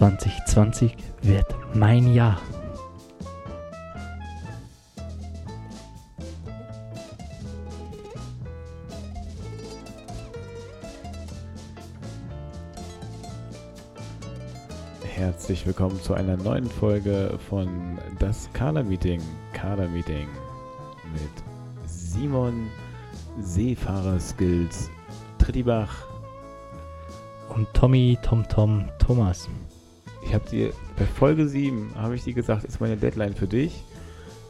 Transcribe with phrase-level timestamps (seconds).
[0.00, 1.44] 2020 wird
[1.74, 2.40] mein Jahr.
[15.04, 19.20] Herzlich willkommen zu einer neuen Folge von Das Kader-Meeting.
[19.52, 20.28] Kader-Meeting
[21.12, 21.44] mit
[21.84, 22.70] Simon
[23.38, 24.88] Seefahrer-Skills
[25.36, 26.06] Trittibach.
[27.50, 29.46] Und Tommy, Tom, Tom, Thomas.
[30.30, 33.82] Ich habe dir bei Folge 7, habe ich dir gesagt, ist meine Deadline für dich,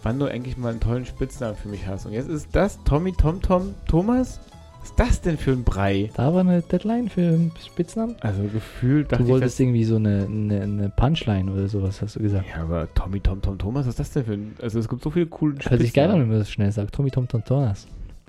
[0.03, 2.05] wann du endlich mal einen tollen Spitznamen für mich hast.
[2.05, 4.41] Und jetzt ist das Tommy, Tom, Tom, Thomas?
[4.83, 6.11] Was ist das denn für ein Brei?
[6.13, 8.17] Da war eine Deadline für einen Spitznamen?
[8.21, 12.03] Also gefühlt dachte Du ich, wolltest das, irgendwie so eine, eine, eine Punchline oder sowas,
[12.03, 12.45] hast du gesagt.
[12.55, 14.57] ja, aber Tommy, Tom, Tom, Thomas, was ist das denn für ein...
[14.61, 16.95] Also es gibt so viele coole Hört sich geil an, wenn man das schnell sagt.
[16.95, 17.87] Tommy, Tom, Tom, Thomas.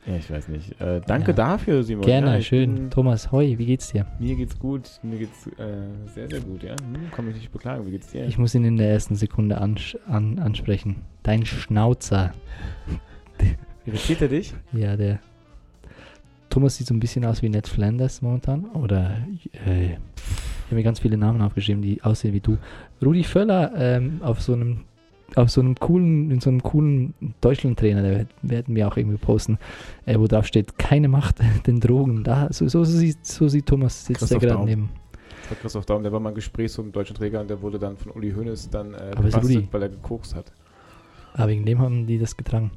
[0.07, 0.79] Ja, ich weiß nicht.
[0.81, 1.33] Äh, danke Ja.
[1.37, 2.05] dafür, Simon.
[2.05, 2.73] Gerne, ja, schön.
[2.75, 4.05] bin- Thomas, hoi, wie geht's dir?
[4.19, 4.89] Mir geht's gut.
[5.03, 5.51] Mir geht's äh,
[6.13, 6.71] sehr, sehr gut, ja.
[6.71, 7.85] Hm, kann mich nicht beklagen.
[7.85, 8.25] Wie geht's dir?
[8.25, 10.97] Ich muss ihn in der ersten Sekunde ansch an ansprechen.
[11.21, 12.33] Dein Schnauzer.
[13.85, 14.53] Irritiert er dich?
[14.73, 15.19] Ja, der.
[16.49, 18.65] Thomas sieht so ein bisschen aus wie Ned Flanders momentan.
[18.73, 19.17] Oder.
[19.65, 22.57] Äh, ich habe mir ganz viele Namen aufgeschrieben, die aussehen wie du.
[23.03, 24.81] Rudi Völler ähm, auf so einem.
[25.35, 29.57] Auf so einem coolen, in so einem coolen Deutschland-Trainer, der werden wir auch irgendwie posten,
[30.05, 31.37] äh, wo drauf steht, keine Macht
[31.67, 32.23] den Drogen.
[32.23, 34.89] Da, so, so, sieht, so sieht Thomas, sitzt Christoph der gerade neben.
[35.41, 37.79] Das war Christoph Daum, der war mal im Gespräch zum deutschen Träger und der wurde
[37.79, 40.51] dann von Uli Hoeneß dann äh, gebastelt, weil er gekokst hat.
[41.33, 42.71] Aber wegen dem haben die das getragen.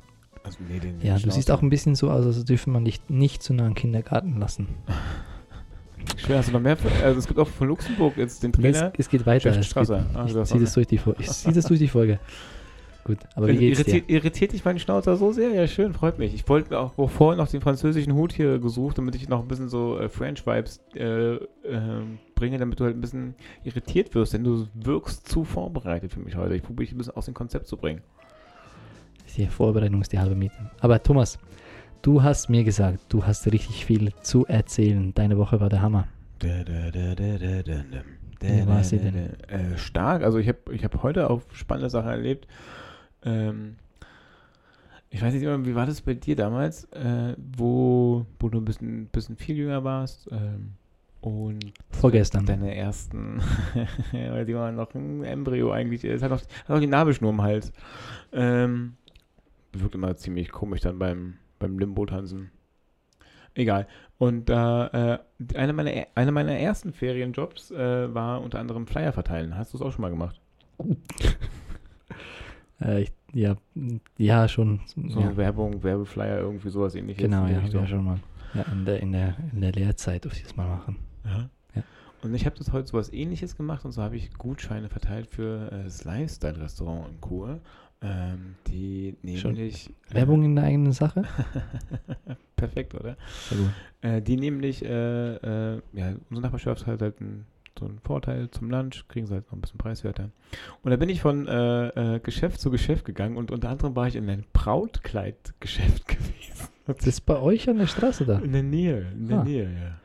[0.45, 3.01] Also, nee, den Ja, du siehst auch ein bisschen so aus, als dürfen man dich
[3.09, 4.69] nicht zu nah an den Kindergarten lassen.
[6.25, 6.77] Schwer, hast du noch mehr?
[7.03, 8.93] Also es gibt auch von Luxemburg jetzt den Es, Trainer.
[8.97, 9.51] es geht weiter.
[9.51, 9.91] Es geht.
[9.91, 12.19] Ah, ich ziehe das, durch die ich zieh das durch die Folge.
[13.05, 13.97] Gut, aber wie geht's dir?
[13.97, 15.51] irritiert, irritiert dich mein Schnauzer so sehr?
[15.51, 16.33] Ja, schön, freut mich.
[16.33, 19.69] Ich wollte auch vorhin noch den französischen Hut hier gesucht, damit ich noch ein bisschen
[19.69, 21.35] so äh, French-Vibes äh,
[21.67, 26.21] ähm, bringe, damit du halt ein bisschen irritiert wirst, denn du wirkst zu vorbereitet für
[26.21, 26.55] mich heute.
[26.55, 28.01] Ich probiere dich ein bisschen aus dem Konzept zu bringen.
[29.37, 30.55] Die Vorbereitung ist die halbe Miete.
[30.81, 31.39] Aber Thomas,
[32.01, 35.13] du hast mir gesagt, du hast richtig viel zu erzählen.
[35.13, 36.09] Deine Woche war der Hammer.
[38.41, 39.15] Wie war sie denn?
[39.49, 40.23] Äh, stark.
[40.23, 42.47] Also ich habe ich hab heute auch spannende Sachen erlebt.
[43.23, 43.77] Ähm,
[45.15, 48.65] ich weiß nicht immer, wie war das bei dir damals, äh, wo, wo du ein
[48.65, 50.73] bisschen, bisschen viel jünger warst ähm,
[51.21, 52.47] und Vorgestern.
[52.47, 53.41] deine ersten,
[54.13, 57.43] weil die waren noch ein Embryo eigentlich, es hat noch, hat noch die Nabelschnur im
[57.43, 57.73] Hals.
[58.33, 58.95] Ähm,
[59.73, 62.51] wirkt immer ziemlich komisch dann beim, beim Limbo-Tanzen.
[63.55, 63.87] Egal.
[64.19, 69.57] Und da, äh, einer meiner, einer meiner ersten Ferienjobs äh, war unter anderem Flyer verteilen.
[69.57, 70.41] Hast du es auch schon mal gemacht?
[72.81, 73.57] Äh, ich, ja,
[74.19, 74.81] ja, schon.
[74.87, 77.23] So ja, Werbung, Werbeflyer, irgendwie sowas ähnliches.
[77.23, 78.19] genau, ja, ja, schon mal.
[78.53, 80.97] Ja, in der, in der, in der Lehrzeit durfte ich das mal machen.
[81.25, 81.49] Ja.
[81.75, 81.83] Ja.
[82.23, 85.71] Und ich habe das heute sowas ähnliches gemacht und so habe ich Gutscheine verteilt für
[85.73, 87.61] äh, das Lifestyle-Restaurant in Chur.
[88.07, 89.91] Ähm, die Schon nämlich.
[90.11, 91.23] Werbung in der eigenen Sache?
[92.57, 93.17] Perfekt, oder?
[93.49, 93.71] Sehr gut.
[94.03, 94.89] Äh, die nämlich, äh,
[95.37, 97.47] äh, ja, unsere Nachbarschaft hat halt einen,
[97.79, 100.31] so einen Vorteil zum Lunch, kriegen sie halt noch ein bisschen preiswerter.
[100.83, 104.07] Und da bin ich von äh, äh, Geschäft zu Geschäft gegangen und unter anderem war
[104.07, 106.69] ich in einem Brautkleidgeschäft gewesen.
[106.87, 108.39] Das ist bei euch an der Straße da.
[108.41, 109.45] In der Nähe, in der Ah.
[109.45, 110.01] Nähe, ja.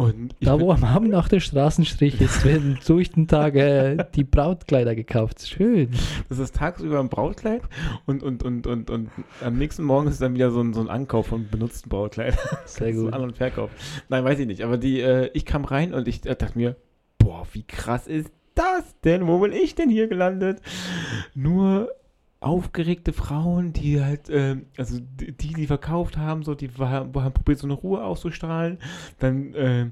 [0.00, 4.02] Und ich Da, wo am Abend nach der Straßenstrich ist, werden durch den Tag äh,
[4.14, 5.46] die Brautkleider gekauft.
[5.46, 5.90] Schön.
[6.30, 7.60] Das ist tagsüber ein Brautkleid
[8.06, 9.10] und, und, und, und, und
[9.44, 12.38] am nächsten Morgen ist dann wieder so ein, so ein Ankauf von benutzten Brautkleidern.
[12.64, 13.12] Sehr gut.
[13.12, 13.70] An- und Verkauf.
[14.08, 14.62] Nein, weiß ich nicht.
[14.62, 16.76] Aber die, äh, ich kam rein und ich äh, dachte mir,
[17.18, 19.26] boah, wie krass ist das denn?
[19.26, 20.62] Wo bin ich denn hier gelandet?
[21.34, 21.90] Nur
[22.40, 27.58] aufgeregte Frauen, die halt, ähm, also die, die verkauft haben, so, die war, haben probiert,
[27.58, 28.78] so eine Ruhe auszustrahlen.
[29.18, 29.82] Dann, äh,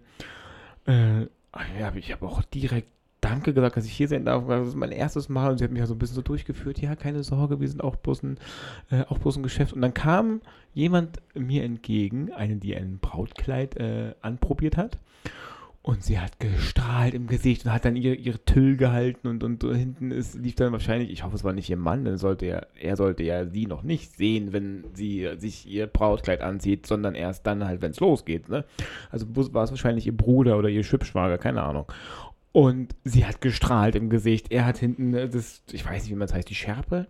[0.86, 2.88] äh, ah ja, ich habe auch direkt
[3.20, 4.46] Danke gesagt, dass ich hier sein darf.
[4.46, 6.80] Das ist mein erstes Mal und sie hat mich ja so ein bisschen so durchgeführt.
[6.80, 8.38] Ja, keine Sorge, wir sind auch bloß ein,
[8.90, 9.72] äh, auch bloß ein Geschäft.
[9.72, 10.40] Und dann kam
[10.72, 14.98] jemand mir entgegen, eine, die ein Brautkleid äh, anprobiert hat.
[15.88, 19.62] Und sie hat gestrahlt im Gesicht und hat dann ihr, ihre Tüll gehalten und, und
[19.62, 22.66] hinten ist, lief dann wahrscheinlich, ich hoffe, es war nicht ihr Mann, dann sollte er,
[22.78, 27.46] er sollte ja sie noch nicht sehen, wenn sie sich ihr Brautkleid anzieht, sondern erst
[27.46, 28.50] dann halt, wenn es losgeht.
[28.50, 28.66] Ne?
[29.10, 31.90] Also war es wahrscheinlich ihr Bruder oder ihr Schwibschwager, keine Ahnung.
[32.52, 34.52] Und sie hat gestrahlt im Gesicht.
[34.52, 37.06] Er hat hinten äh, das, ich weiß nicht, wie man es heißt, die Schärpe?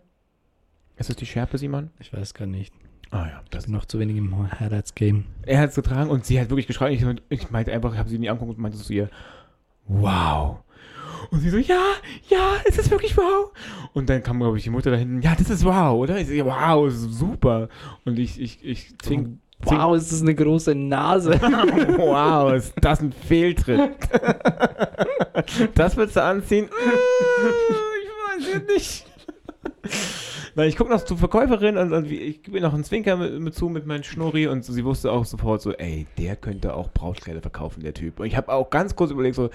[0.95, 1.91] Ist das die Schärpe, Simon?
[1.99, 2.73] Ich weiß gar nicht.
[3.11, 5.25] Ah ja, bin noch zu wenig im Heiratsgame.
[5.47, 7.21] Er hat es getragen und sie hat wirklich geschrien.
[7.31, 9.09] Ich, ich meinte einfach, ich habe sie in die angeguckt und meinte zu ihr,
[9.87, 10.59] wow.
[11.31, 11.83] Und sie so, ja,
[12.29, 13.51] ja, ist das wirklich wow?
[13.93, 16.19] Und dann kam, glaube ich, die Mutter da hinten, ja, das ist wow, oder?
[16.19, 17.69] Ich so, ja, wow, ist super.
[18.05, 21.33] Und ich, ich, ich zwing, Wow, ist das eine große Nase.
[21.97, 23.91] wow, ist das ein Fehltritt.
[25.75, 26.69] das willst du anziehen?
[28.39, 29.07] Ich weiß es nicht.
[30.59, 33.17] Nein, ich gucke noch zur Verkäuferin und, und wie- ich gebe ihr noch einen Zwinker
[33.17, 36.75] mit, mit zu mit meinem Schnurri und sie wusste auch sofort so, ey, der könnte
[36.75, 38.19] auch Brautkleider verkaufen, der Typ.
[38.19, 39.51] Und ich habe auch ganz kurz überlegt, so,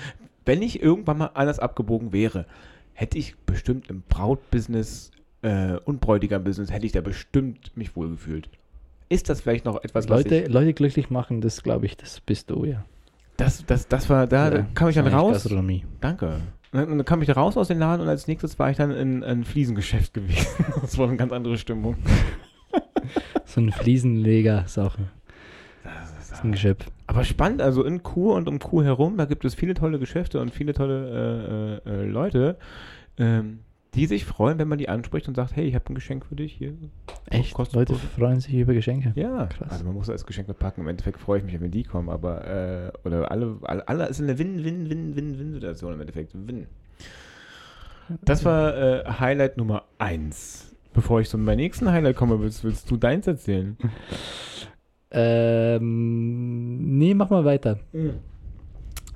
[0.46, 2.46] wenn ich irgendwann mal anders abgebogen wäre,
[2.94, 5.12] hätte ich bestimmt im Brautbusiness
[5.42, 8.48] äh, und Bräutigam-Business, hätte ich da bestimmt mich wohlgefühlt.
[9.10, 11.58] Ist das vielleicht noch etwas, was Leute, ich, Leute glücklich machen, das
[16.74, 18.92] Und dann, kam ich da raus aus dem Laden und als nächstes war ich dann
[18.92, 20.66] in ein Fliesengeschäft gewesen.
[20.82, 21.96] Das war eine ganz andere Stimmung.
[23.46, 25.10] So ein Fliesenleger-Sache.
[25.84, 26.88] Das ist ein Geschöpf.
[27.06, 30.40] Aber spannend, also in Kur und um Kur herum, da gibt es viele tolle Geschäfte
[30.40, 32.58] und viele tolle äh, äh, äh, Leute,
[33.20, 33.60] ähm,
[33.96, 36.36] die sich freuen, wenn man die anspricht und sagt, hey, ich habe ein Geschenk für
[36.36, 36.74] dich hier.
[37.30, 37.54] Echt?
[37.54, 39.12] Kostet Leute bloß- freuen sich über Geschenke.
[39.16, 39.72] Ja, Krass.
[39.72, 40.82] also man muss das Geschenk bepacken.
[40.82, 44.20] Im Endeffekt freue ich mich, wenn die kommen, aber äh, oder alle, alle, alle ist
[44.22, 46.34] eine Win-Win-Win-Win-Win-Situation im Endeffekt.
[46.34, 46.68] Win.
[48.22, 50.76] Das war äh, Highlight Nummer 1.
[50.94, 53.78] Bevor ich zu meinem nächsten Highlight komme, willst, willst du deins erzählen?
[55.16, 57.80] Ähm, nee, mach mal weiter.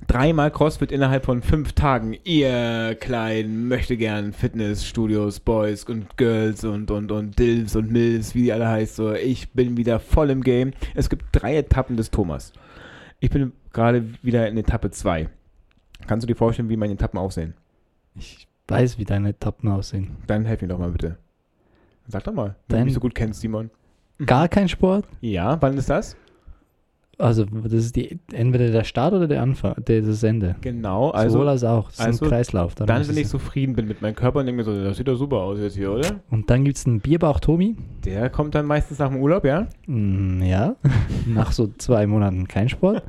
[0.08, 2.16] Dreimal CrossFit innerhalb von fünf Tagen.
[2.24, 8.44] Ihr kleinen möchte gern Fitnessstudios, Boys und Girls und, und, und Dills und Mills, wie
[8.44, 8.96] die alle heißt.
[8.96, 10.72] So, ich bin wieder voll im Game.
[10.94, 12.54] Es gibt drei Etappen des Thomas.
[13.20, 15.28] Ich bin gerade wieder in Etappe 2.
[16.06, 17.52] Kannst du dir vorstellen, wie meine Etappen aussehen?
[18.14, 20.16] Ich weiß, wie deine Etappen aussehen.
[20.26, 21.18] Dann helf mir doch mal bitte.
[22.06, 23.70] Sag doch mal, wenn du mich so gut kennst, Simon.
[24.24, 25.04] Gar kein Sport?
[25.20, 26.16] Ja, wann ist das?
[27.18, 30.54] Also, das ist die, entweder der Start oder der Anfang, der, das Ende.
[30.60, 31.86] Genau, Also, Sowohl also als auch.
[31.88, 32.74] Das ist also ein Kreislauf.
[32.76, 34.96] Darum dann, ist wenn ich zufrieden bin mit meinem Körper und denke mir so, das
[34.96, 36.20] sieht doch super aus jetzt hier, oder?
[36.30, 37.74] Und dann gibt es einen Bierbauch Tomi.
[38.04, 39.66] Der kommt dann meistens nach dem Urlaub, ja?
[39.86, 40.76] Mm, ja,
[41.26, 43.02] nach so zwei Monaten kein Sport.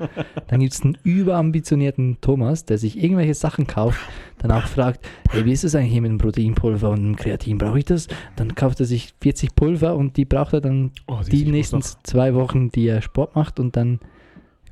[0.48, 4.00] Dann gibt es einen überambitionierten Thomas, der sich irgendwelche Sachen kauft,
[4.40, 7.58] dann auch fragt, hey, wie ist es eigentlich mit dem Proteinpulver und dem Kreatin?
[7.58, 8.08] Brauche ich das?
[8.36, 12.34] Dann kauft er sich 40 Pulver und die braucht er dann Oh, die nächsten zwei
[12.34, 14.00] Wochen, die er Sport macht und dann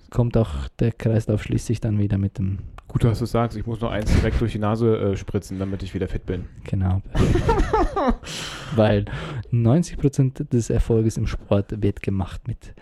[0.10, 3.58] kommt auch der Kreislauf schließt sich dann wieder mit dem, Gut, dass du es sagst,
[3.58, 6.46] ich muss noch eins direkt durch die Nase äh, spritzen, damit ich wieder fit bin.
[6.64, 7.02] genau.
[8.75, 9.06] Weil
[9.52, 12.74] 90% des Erfolges im Sport wird gemacht mit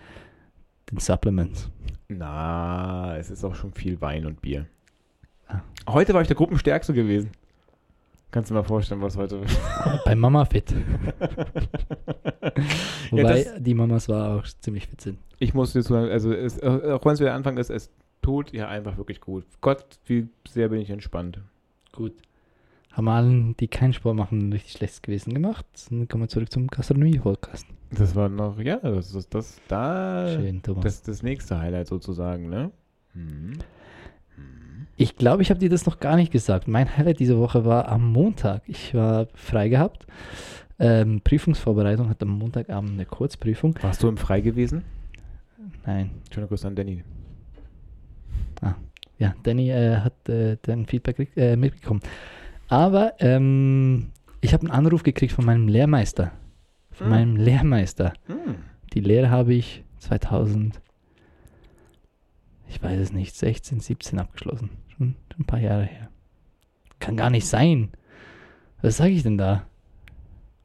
[0.92, 1.72] den Supplements.
[2.08, 4.68] Na, es ist auch schon viel Wein und Bier.
[5.88, 7.32] Heute war ich der Gruppenstärkste gewesen.
[8.32, 9.42] Kannst du dir mal vorstellen, was heute.
[10.04, 10.74] Bei Mama fit.
[13.12, 15.20] Wobei das- die Mamas war auch ziemlich fit sind.
[15.40, 17.90] Ich muss dir sagen, also es, auch wenn es wieder Anfang ist, es
[18.22, 19.46] tut ja einfach wirklich gut.
[19.62, 21.40] Gott, wie sehr bin ich entspannt.
[21.92, 22.14] Gut.
[22.94, 25.66] Haben allen, die keinen Sport machen, richtig schlechtes Gewissen gemacht.
[25.90, 27.68] Dann kommen wir zurück zum Gastronomie-Podcast.
[27.92, 30.84] Das war noch, ja, das ist das, da, Schön, Thomas.
[30.84, 32.72] das, das nächste Highlight sozusagen, ne?
[33.14, 33.54] Mhm.
[34.98, 36.68] Ich glaube, ich habe dir das noch gar nicht gesagt.
[36.68, 38.62] Mein Highlight diese Woche war am Montag.
[38.68, 40.08] Ich war frei gehabt.
[40.80, 43.76] Ähm, Prüfungsvorbereitung hatte am Montagabend eine Kurzprüfung.
[43.82, 44.84] Warst du im Frei gewesen?
[45.86, 47.04] Nein, Schöner Grüße an Danny.
[49.18, 52.02] ja, Danny äh, hat äh, dein Feedback äh, mitbekommen.
[52.68, 56.32] Aber ähm, ich habe einen Anruf gekriegt von meinem Lehrmeister.
[56.92, 57.12] Von Hm.
[57.12, 58.14] meinem Lehrmeister.
[58.28, 58.56] Hm.
[58.94, 60.82] Die Lehre habe ich 2000,
[62.68, 64.70] ich weiß es nicht, 16, 17 abgeschlossen.
[64.98, 66.10] Schon ein paar Jahre her.
[67.00, 67.92] Kann gar nicht sein.
[68.82, 69.66] Was sage ich denn da?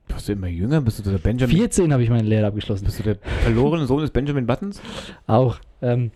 [0.08, 0.80] Warst du immer jünger?
[0.80, 1.56] Bist du der Benjamin?
[1.56, 2.84] 14 habe ich meine Lehre abgeschlossen.
[2.84, 4.80] Bist du der verlorene Sohn des Benjamin Buttons?
[5.26, 5.58] Auch.
[5.82, 6.10] Ähm,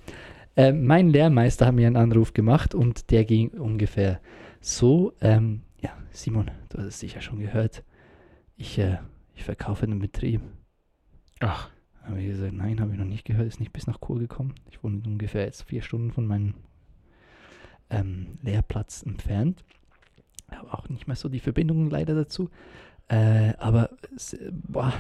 [0.56, 4.21] äh, mein Lehrmeister hat mir einen Anruf gemacht und der ging ungefähr
[4.61, 5.12] so.
[5.21, 7.83] Ähm, ja, Simon, du hast es sicher schon gehört.
[8.56, 8.99] Ich, äh,
[9.35, 10.40] ich verkaufe einen Betrieb.
[11.40, 11.71] Ach,
[12.02, 14.54] Habe ich gesagt, nein, habe ich noch nicht gehört, ist nicht bis nach Chur gekommen.
[14.71, 16.54] Ich wohne ungefähr jetzt vier Stunden von meinem
[17.90, 19.64] ähm, Lehrplatz entfernt.
[20.50, 22.50] Habe auch nicht mehr so die Verbindungen leider dazu.
[23.08, 24.92] Äh, aber es, äh, boah,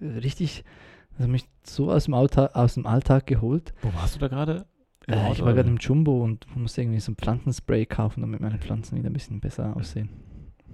[0.00, 0.64] richtig,
[1.12, 3.72] das hat mich so aus dem, Alltag, aus dem Alltag geholt.
[3.82, 4.66] wo warst du da gerade?
[5.06, 8.58] Äh, ich war gerade im Jumbo und musste irgendwie so ein Pflanzenspray kaufen, damit meine
[8.58, 10.08] Pflanzen wieder ein bisschen besser aussehen.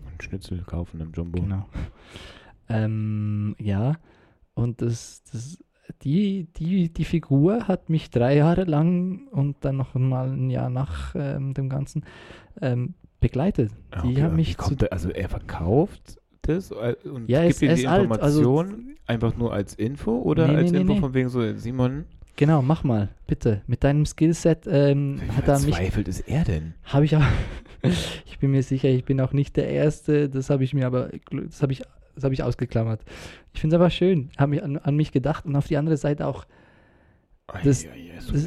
[0.07, 1.43] Ein Schnitzel kaufen im Jumbo.
[1.43, 1.69] Genau.
[2.69, 3.97] Ähm, ja,
[4.55, 5.63] und das, das,
[6.03, 10.71] die, die, die Figur hat mich drei Jahre lang und dann noch mal ein Jahr
[10.71, 12.05] nach ähm, dem Ganzen
[12.61, 13.71] ähm, begleitet.
[13.91, 17.53] Ah, Die okay, haben mich zu- der, also er verkauft das äh, und Ja, gibt
[17.55, 20.81] es- dir die ist alt, also- Information einfach nur als Info oder Nee, als nee,
[20.81, 21.01] Info nee.
[21.01, 22.05] von wegen so, Simon,
[22.37, 23.61] Genau, mach mal, bitte.
[23.67, 26.73] Mit deinem Skillset ähm, hat er mich verzweifelt ist er denn?
[26.85, 27.23] Habe ich auch.
[28.27, 30.31] ich bin mir sicher, ich bin auch nicht der Erste.
[30.31, 31.83] Das habe ich mir aber, das habe ich,
[32.15, 33.03] das habe ich ausgeklammert.
[33.55, 35.97] Ich finde es aber schön, habe mich an, an mich gedacht und auf die andere
[35.97, 36.45] Seite auch,
[37.65, 37.87] Das- es
[38.31, 38.47] das-.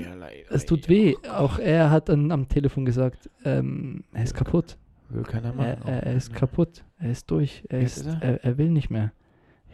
[0.49, 1.15] Es Ei, tut weh.
[1.31, 4.77] Auch er hat dann am Telefon gesagt, ähm, er ist kaputt.
[5.09, 5.67] Will keiner machen.
[5.85, 6.83] Er, er, er ist kaputt.
[6.97, 7.63] Er ist durch.
[7.69, 9.11] Er, ist, er, er will nicht mehr.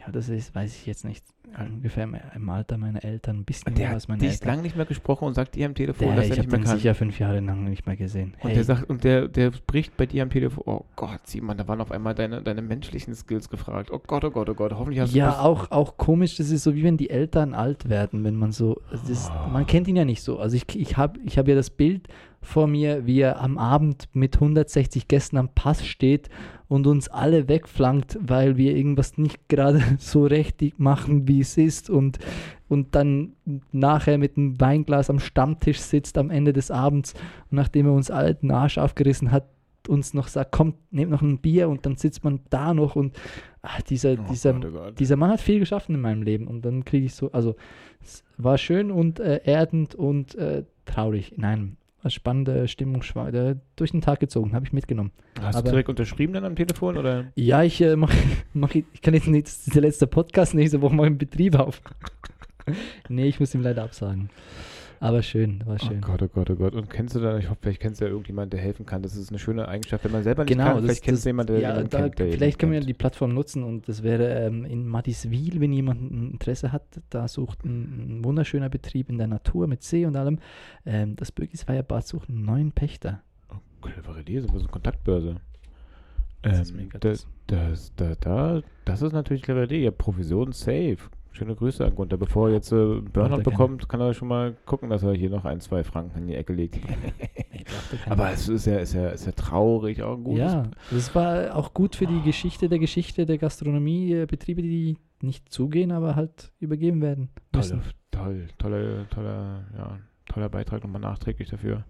[0.04, 1.24] Ja, das ist, weiß ich jetzt nicht.
[1.58, 2.04] Ungefähr
[2.34, 3.40] im- Alter meiner Eltern.
[3.40, 4.48] Ein bisschen der mehr als meine dich Eltern.
[4.48, 6.52] lange nicht mehr gesprochen und sagt dir am Telefon, Der, dass ich er habe nicht
[6.56, 6.76] mehr kann.
[6.78, 8.34] sicher fünf Jahre lang nicht mehr gesehen.
[8.40, 11.56] Und Hey, der sagt, und der, der spricht bei dir am Telefon, oh Gott, Simon,
[11.58, 13.90] da waren auf einmal deine, deine menschlichen Skills gefragt.
[13.92, 16.62] Oh Gott, oh Gott, oh Gott, hoffentlich hast du ja, auch, auch komisch, das ist
[16.64, 19.50] so wie wenn die Eltern alt werden, wenn man so, das, Oh.
[19.50, 20.38] man kennt ihn ja nicht so.
[20.38, 22.08] Also ich, ich habe ich hab ja das Bild
[22.42, 26.28] vor mir, wie er am Abend mit 160 Gästen am Pass steht
[26.68, 31.88] und uns alle wegflankt, weil wir irgendwas nicht gerade so richtig machen, wie es ist
[31.88, 32.18] und,
[32.68, 33.34] und dann
[33.70, 37.14] nachher mit einem Weinglas am Stammtisch sitzt am Ende des Abends
[37.50, 39.48] und nachdem er uns alle den Arsch aufgerissen hat,
[39.88, 43.16] uns noch sagt, kommt, nehmt noch ein Bier und dann sitzt man da noch und
[43.62, 44.98] ach, dieser, Oh dieser, Gott, oh Gott.
[44.98, 47.56] dieser Mann hat viel geschaffen in meinem Leben und dann kriege ich so, also
[48.00, 51.34] es war schön und äh, erdend und äh, traurig.
[51.36, 55.12] Nein, eine spannende Stimmung äh, durch den Tag gezogen, habe ich mitgenommen.
[55.40, 57.32] Hast aber- du direkt unterschrieben dann am Telefon oder?
[57.34, 58.16] Ja, ich äh, mache,
[58.52, 61.18] mach, ich ich kann jetzt nicht, das ist der letzte Podcast, nächste Woche mal im
[61.18, 61.80] Betrieb auf.
[63.08, 64.30] nee, ich muss ihm leider absagen.
[65.02, 65.98] Aber schön, war schön.
[66.02, 66.74] Oh Gott, oh Gott, oh Gott.
[66.74, 69.02] Und kennst du da, ich hoffe, vielleicht kennst du ja irgendjemanden, der helfen kann.
[69.02, 70.74] Das ist eine schöne Eigenschaft, wenn man selber nicht Genau, kann.
[70.76, 72.78] das- Vielleicht kennst das- du jemanden, der ja, jemanden da, kennt, der vielleicht können wir
[72.78, 72.88] kennt.
[72.88, 77.26] die Plattform nutzen und das wäre ähm, in Mattiswil, wenn jemand ein Interesse hat, da
[77.26, 80.38] sucht ein, ein wunderschöner Betrieb in der Natur mit See und allem.
[80.86, 83.22] Ähm, das Bürgisweier Bad sucht einen neuen Pächter.
[83.50, 85.36] Oh, clevere Idee, so eine Kontaktbörse.
[86.42, 89.82] Das ist Ähm, mega, das, das, da, da, das ist natürlich eine clevere Idee.
[89.84, 90.98] Ja, Provision safe.
[91.32, 92.18] Schöne Grüße an Gunther.
[92.18, 95.44] Bevor er jetzt äh, Burnout bekommt, kann er schon mal gucken, dass er hier noch
[95.44, 96.78] ein, zwei Franken in die Ecke legt.
[98.06, 98.12] Er.
[98.12, 100.52] Aber es ist ja, ist ja, ist ja traurig, auch ein gutes.
[100.52, 105.52] ja, das war auch gut für die Geschichte der Geschichte der Gastronomie, Betriebe, die nicht
[105.52, 107.28] zugehen, aber halt übergeben werden.
[107.54, 107.82] Müssen.
[108.10, 111.84] toll, toller, toller, ja, toller Beitrag nochmal nachträglich dafür.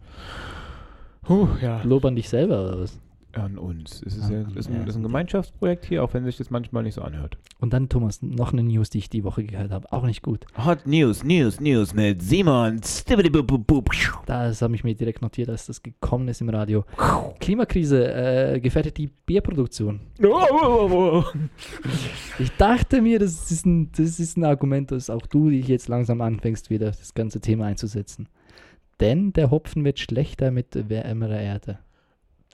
[1.29, 1.83] Huh, ja.
[1.85, 3.01] Lob an dich selber oder was?
[3.33, 4.03] An uns.
[4.05, 6.83] Es ist, An- ja, ist, ein, ist ein Gemeinschaftsprojekt hier, auch wenn sich das manchmal
[6.83, 7.39] nicht so anhört.
[7.61, 9.91] Und dann, Thomas, noch eine News, die ich die Woche gehört habe.
[9.93, 10.45] Auch nicht gut.
[10.63, 12.81] Hot News, News, News mit Simon.
[12.81, 16.85] Das habe ich mir direkt notiert, als das gekommen ist im Radio.
[17.41, 20.01] Klimakrise äh, gefährdet die Bierproduktion.
[22.39, 25.89] Ich dachte mir, das ist, ein, das ist ein Argument, dass auch du dich jetzt
[25.89, 28.29] langsam anfängst, wieder das ganze Thema einzusetzen.
[29.01, 31.79] Denn der Hopfen wird schlechter mit wärmerer Erde.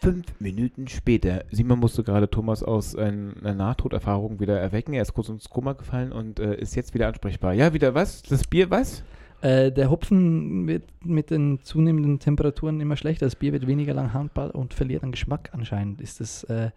[0.01, 1.45] Fünf Minuten später.
[1.51, 4.93] Simon musste gerade Thomas aus ein- einer Nahtoderfahrung wieder erwecken.
[4.95, 7.53] Er ist kurz ins Koma gefallen und äh, ist jetzt wieder ansprechbar.
[7.55, 8.23] Ja, wieder was?
[8.23, 9.03] Das Bier was?
[9.41, 13.27] Äh, der Hopfen wird mit den zunehmenden Temperaturen immer schlechter.
[13.27, 16.01] Das Bier wird weniger lang haltbar und verliert an Geschmack anscheinend.
[16.01, 16.71] Ist das, äh,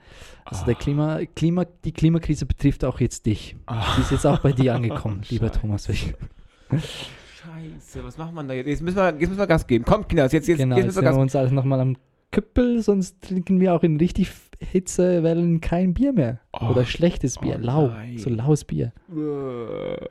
[0.46, 0.80] also der Ah.
[0.80, 3.56] Klima, Klima, die Klimakrise betrifft auch jetzt dich.
[3.66, 3.96] Ah.
[3.98, 5.60] Die ist jetzt auch bei dir angekommen, lieber Scheiße.
[5.60, 5.88] Thomas.
[5.88, 8.68] Scheiße, was macht man da jetzt?
[8.68, 9.86] Jetzt müssen wir, jetzt müssen wir Gas geben.
[9.86, 11.98] Kommt, Kinders, jetzt, jetzt, genau, jetzt müssen wir wir Gas uns alles nochmal am
[12.32, 16.40] Küppel, sonst trinken wir auch in richtig Hitzewellen kein Bier mehr.
[16.54, 18.18] Oh, Oder schlechtes Bier, oh lau, nein.
[18.18, 18.94] so laues Bier.
[19.10, 20.06] Äh,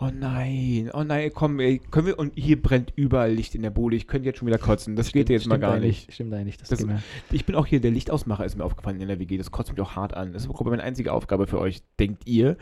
[0.00, 3.70] Oh nein, oh nein, komm, ey, können wir, und hier brennt überall Licht in der
[3.70, 3.96] Bude.
[3.96, 4.94] Ich könnte jetzt schon wieder kotzen.
[4.94, 6.14] Das geht jetzt mal Stimmt gar eigentlich, nicht.
[6.14, 7.02] Stimmt eigentlich, das, Das- geht mir.
[7.32, 9.36] Ich bin auch hier, der Lichtausmacher ist mir aufgefallen in der WG.
[9.38, 10.32] Das kotzt mich auch hart an.
[10.32, 12.56] Das ist meine einzige Aufgabe für euch, denkt ihr,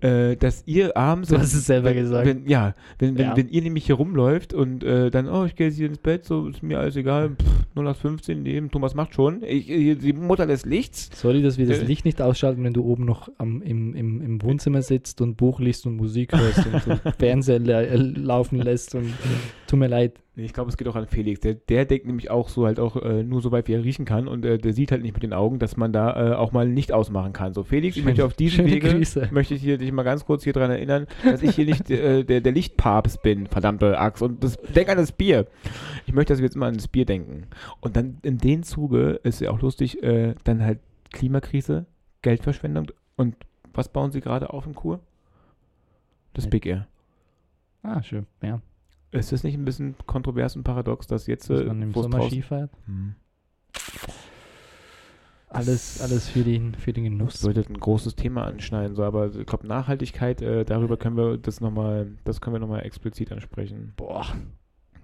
[0.00, 1.28] äh, dass ihr abends.
[1.28, 2.26] Du hast es selber wenn, gesagt.
[2.26, 3.36] Wenn, ja, wenn, wenn, Ja.
[3.36, 6.24] wenn ihr nämlich hier rumläuft und äh, dann, oh, ich gehe jetzt hier ins Bett,
[6.24, 9.42] so ist mir alles egal, pff, 0815, nee, Thomas macht schon.
[9.42, 11.10] Ich, die Mutter des Lichts.
[11.20, 11.84] Sorry, dass wir das Äh.
[11.84, 15.60] Licht nicht ausschalten, wenn du oben noch am, im, im, im Wohnzimmer sitzt und Buch
[15.60, 19.12] liest und Musik hörst und, Fernseher äh, laufen lässt und
[19.66, 20.12] tut mir leid.
[20.38, 21.40] Nee, ich glaube, es geht auch an Felix.
[21.40, 24.04] Der, der denkt nämlich auch so halt auch äh, nur so weit, wie er riechen
[24.04, 26.52] kann und äh, der sieht halt nicht mit den Augen, dass man da äh, auch
[26.52, 27.54] mal nicht ausmachen kann.
[27.54, 29.30] So, Felix, ich Schön- möchte auf diesem schöne Wege, Grüße.
[29.32, 32.22] möchte ich hier dich mal ganz kurz hier dran erinnern, dass ich hier nicht äh,
[32.22, 34.22] der, der Lichtpapst bin, verdammte Axt.
[34.22, 35.48] Und das, denk an das Bier.
[36.06, 37.48] Ich möchte, dass wir jetzt mal an das Bier denken.
[37.80, 40.78] Und dann in dem Zuge ist ja auch lustig, äh, dann halt
[41.10, 41.86] Klimakrise,
[42.22, 43.34] Geldverschwendung und
[43.74, 45.00] was bauen sie gerade auf im Kur?
[46.32, 46.48] Das.
[46.48, 46.86] Big Air.
[47.82, 48.60] Ah, schön, ja.
[49.10, 52.18] Ist das nicht ein bisschen kontrovers und paradox, dass jetzt Dass äh, man im Sommer
[52.18, 52.70] draußen- Ski fährt.
[52.86, 53.14] Hm.
[55.50, 57.42] Alles, alles für den, für den Ich Genuss.
[57.42, 61.62] wollte ein großes Thema anschneiden, so, aber ich glaube Nachhaltigkeit, äh, darüber können wir das
[61.62, 63.94] nochmal, das können wir nochmal explizit ansprechen.
[63.96, 64.26] Boah,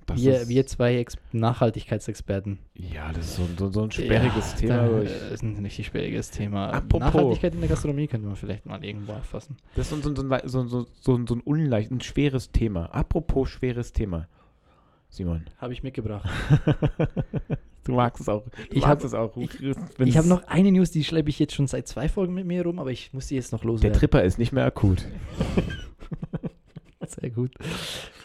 [0.06, 2.58] Das wir, ist, wir zwei Ex Nachhaltigkeitsexperten.
[2.74, 4.76] ja, das ist so, so, so ein sperriges Ja, Thema.
[4.88, 6.70] Da, das ist ein richtig sperriges Thema.
[6.70, 9.56] Apropos- Nachhaltigkeit in der Gastronomie könnte man vielleicht mal irgendwo erfassen.
[9.74, 12.50] das ist so, so, so, ein- so, so, so, ein- so ein unleicht, ein schweres
[12.50, 12.86] Thema.
[12.86, 14.28] Apropos schweres Thema.
[15.08, 15.44] Simon.
[15.58, 16.28] Habe ich mitgebracht.
[17.84, 18.42] du magst es auch.
[18.44, 19.36] Du Ich magst hab- es auch.
[19.36, 19.60] ich-
[20.00, 22.64] Ich habe noch eine News, die schleppe ich jetzt schon seit zwei Folgen mit mir
[22.64, 23.98] rum, aber ich muss die jetzt noch Der loswerden.
[23.98, 25.06] Tripper ist nicht mehr akut.
[27.20, 27.52] Sehr gut.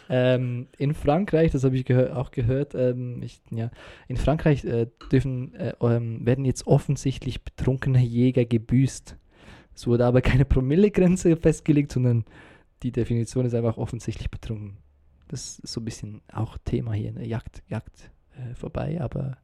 [0.08, 3.70] Ähm, in Frankreich, das habe ich gehör, auch gehört, ähm, ich, ja,
[4.08, 9.16] in Frankreich äh, dürfen, äh, ähm, werden jetzt offensichtlich betrunkene Jäger gebüßt.
[9.74, 12.24] Es wurde aber keine Promillegrenze festgelegt, sondern
[12.82, 14.78] die Definition ist einfach offensichtlich betrunken.
[15.28, 19.38] Das ist so ein bisschen auch Thema hier in der Jagd, Jagd äh, vorbei, aber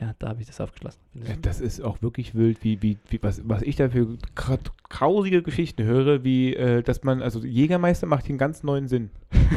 [0.00, 1.00] ja, da habe ich das aufgeschlossen.
[1.14, 4.58] Ja, Das ist auch wirklich wild, wie, wie, wie was, was ich da für gra-
[4.90, 9.10] grausige Geschichten höre, wie, äh, dass man, also Jägermeister macht hier einen ganz neuen Sinn.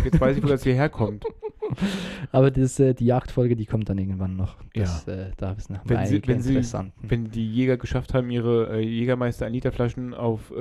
[0.05, 1.25] Jetzt weiß ich, wo das hierher kommt.
[2.31, 4.55] Aber das, äh, die Jagdfolge, die kommt dann irgendwann noch.
[4.73, 6.53] Das, äh, da ist noch Wenn sie- wenn sie-.
[7.01, 10.59] Wenn die Jäger geschafft haben, ihre äh, Jägermeister 1 Liter Flaschen auf äh,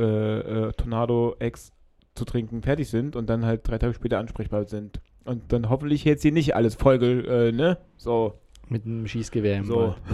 [0.69, 1.73] äh, Tornado X
[2.15, 5.01] zu trinken fertig sind und dann halt drei Tage später ansprechbar sind.
[5.25, 7.79] Und dann hoffentlich jetzt hier nicht alles Folge, äh, ne?
[7.97, 8.35] So.
[8.69, 9.95] Mit einem Schießgewehr im So.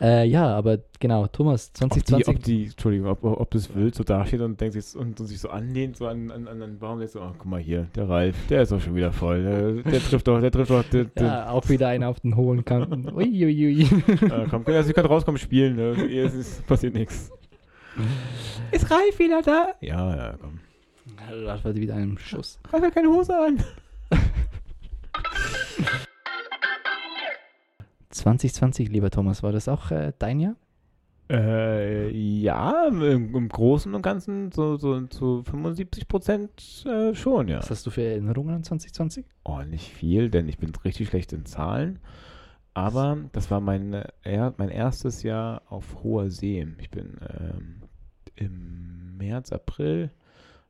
[0.00, 2.28] Äh, ja, aber genau, Thomas, Ob die, 2020.
[2.28, 5.40] ob die, Entschuldigung, ob, ob das wild so dasteht und denkt sich und, und sich
[5.40, 8.06] so anlehnt, so an, an, an einen Baum, der so, oh, guck mal hier, der
[8.08, 9.42] Ralf, der ist doch schon wieder voll.
[9.42, 12.36] Der, der trifft doch, der trifft doch, der, der, ja, auch wieder einer auf den
[12.36, 13.08] hohen Kanten.
[13.14, 13.84] Uiuiui.
[13.84, 15.92] äh, komm, also ich kann rauskommen spielen, ne?
[15.92, 17.30] Es ist, passiert nichts.
[18.72, 19.68] Ist Ralf wieder da?
[19.80, 20.60] Ja, ja, komm.
[21.44, 22.58] Das war wieder ein Schuss.
[22.70, 23.64] Ralf hat keine Hose an.
[28.16, 30.56] 2020, lieber Thomas, war das auch äh, dein Jahr?
[31.28, 37.58] Äh, ja, im, im Großen und Ganzen so, so zu 75 Prozent äh, schon, ja.
[37.58, 39.26] Was hast du für Erinnerungen an 2020?
[39.44, 41.98] Oh, nicht viel, denn ich bin richtig schlecht in Zahlen.
[42.74, 46.66] Aber das war mein, äh, er, mein erstes Jahr auf hoher See.
[46.78, 47.82] Ich bin ähm,
[48.36, 50.10] im März, April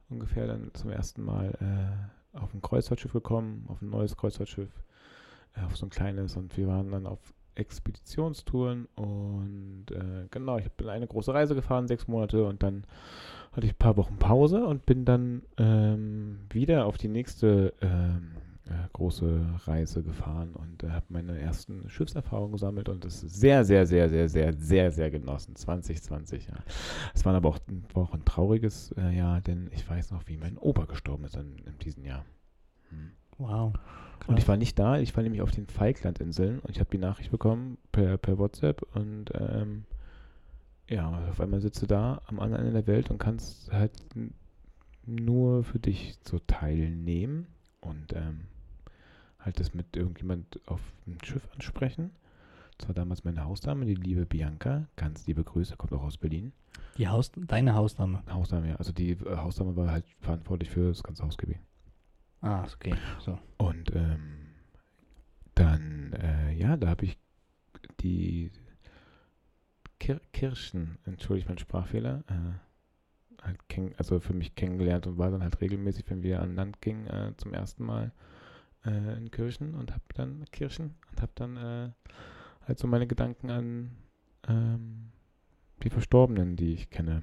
[0.09, 4.71] ungefähr dann zum ersten Mal äh, auf ein Kreuzfahrtschiff gekommen, auf ein neues Kreuzfahrtschiff,
[5.55, 7.19] äh, auf so ein kleines und wir waren dann auf
[7.57, 12.85] Expeditionstouren und äh, genau, ich bin eine große Reise gefahren, sechs Monate und dann
[13.53, 18.33] hatte ich ein paar Wochen Pause und bin dann ähm, wieder auf die nächste ähm,
[18.67, 23.87] äh, große Reise gefahren und äh, habe meine ersten Schiffserfahrungen gesammelt und es sehr, sehr,
[23.87, 25.55] sehr, sehr, sehr, sehr, sehr genossen.
[25.55, 26.55] 2020, ja.
[27.15, 27.59] Es war aber auch,
[27.95, 31.37] war auch ein trauriges äh, Jahr, denn ich weiß noch, wie mein Opa gestorben ist
[31.37, 32.25] in, in diesem Jahr.
[32.91, 33.13] Hm.
[33.39, 33.73] Wow.
[34.27, 36.99] Und ich war nicht da, ich war nämlich auf den Falklandinseln und ich habe die
[36.99, 39.85] Nachricht bekommen per, per WhatsApp und ähm,
[40.89, 43.93] ja, auf einmal sitzt du da am anderen Ende der Welt und kannst halt
[45.05, 47.47] nur für dich so teilnehmen
[47.81, 48.43] und ähm,
[49.39, 52.11] halt das mit irgendjemand auf dem Schiff ansprechen.
[52.79, 54.87] Das war damals meine Hausdame, die liebe Bianca.
[54.97, 56.53] Ganz liebe Grüße, kommt auch aus Berlin.
[56.99, 58.23] Die Haus, deine Hausname.
[58.29, 58.77] Hausdame, ja.
[58.77, 61.59] Also die äh, Hausdame war halt verantwortlich für das ganze Hausgebiet.
[62.41, 62.95] Ah, okay.
[63.21, 63.39] So.
[63.59, 64.55] Und ähm,
[65.55, 67.19] dann, äh, ja, da habe ich
[68.01, 68.51] die
[69.99, 73.59] Kir Kirschen, entschuldigt mein Sprachfehler, äh, halt
[73.99, 77.33] also für mich kennengelernt und war dann halt regelmäßig, wenn wir an Land gingen, äh,
[77.37, 78.13] zum ersten Mal
[78.85, 81.91] äh, in Kirchen und habe dann Kirchen und habe dann äh,
[82.67, 83.91] halt so meine Gedanken an
[84.49, 85.13] ähm,
[85.83, 87.23] die Verstorbenen, die ich kenne,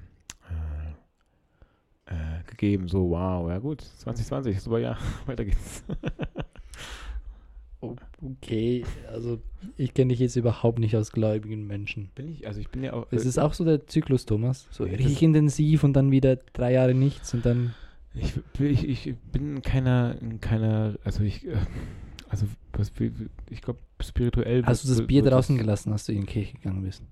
[2.06, 2.88] äh, gegeben.
[2.88, 5.84] So, wow, ja gut, 2020, super Jahr, weiter geht's.
[8.22, 9.40] Okay, also
[9.76, 12.08] ich kenne dich jetzt überhaupt nicht als gläubigen Menschen.
[12.14, 13.06] Bin ich, also ich bin ja auch.
[13.10, 14.66] Es äh, ist auch so der Zyklus, Thomas.
[14.70, 17.74] So richtig intensiv und dann wieder drei Jahre nichts und dann.
[18.14, 21.56] Ich, ich, ich bin in keiner, in keiner, also ich, äh,
[22.28, 22.92] also was,
[23.50, 24.64] ich glaube spirituell.
[24.64, 27.02] Hast du das Bier draußen gelassen, als du in die Kirche gegangen bist?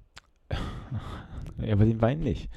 [1.65, 2.49] Ja, aber den Wein nicht.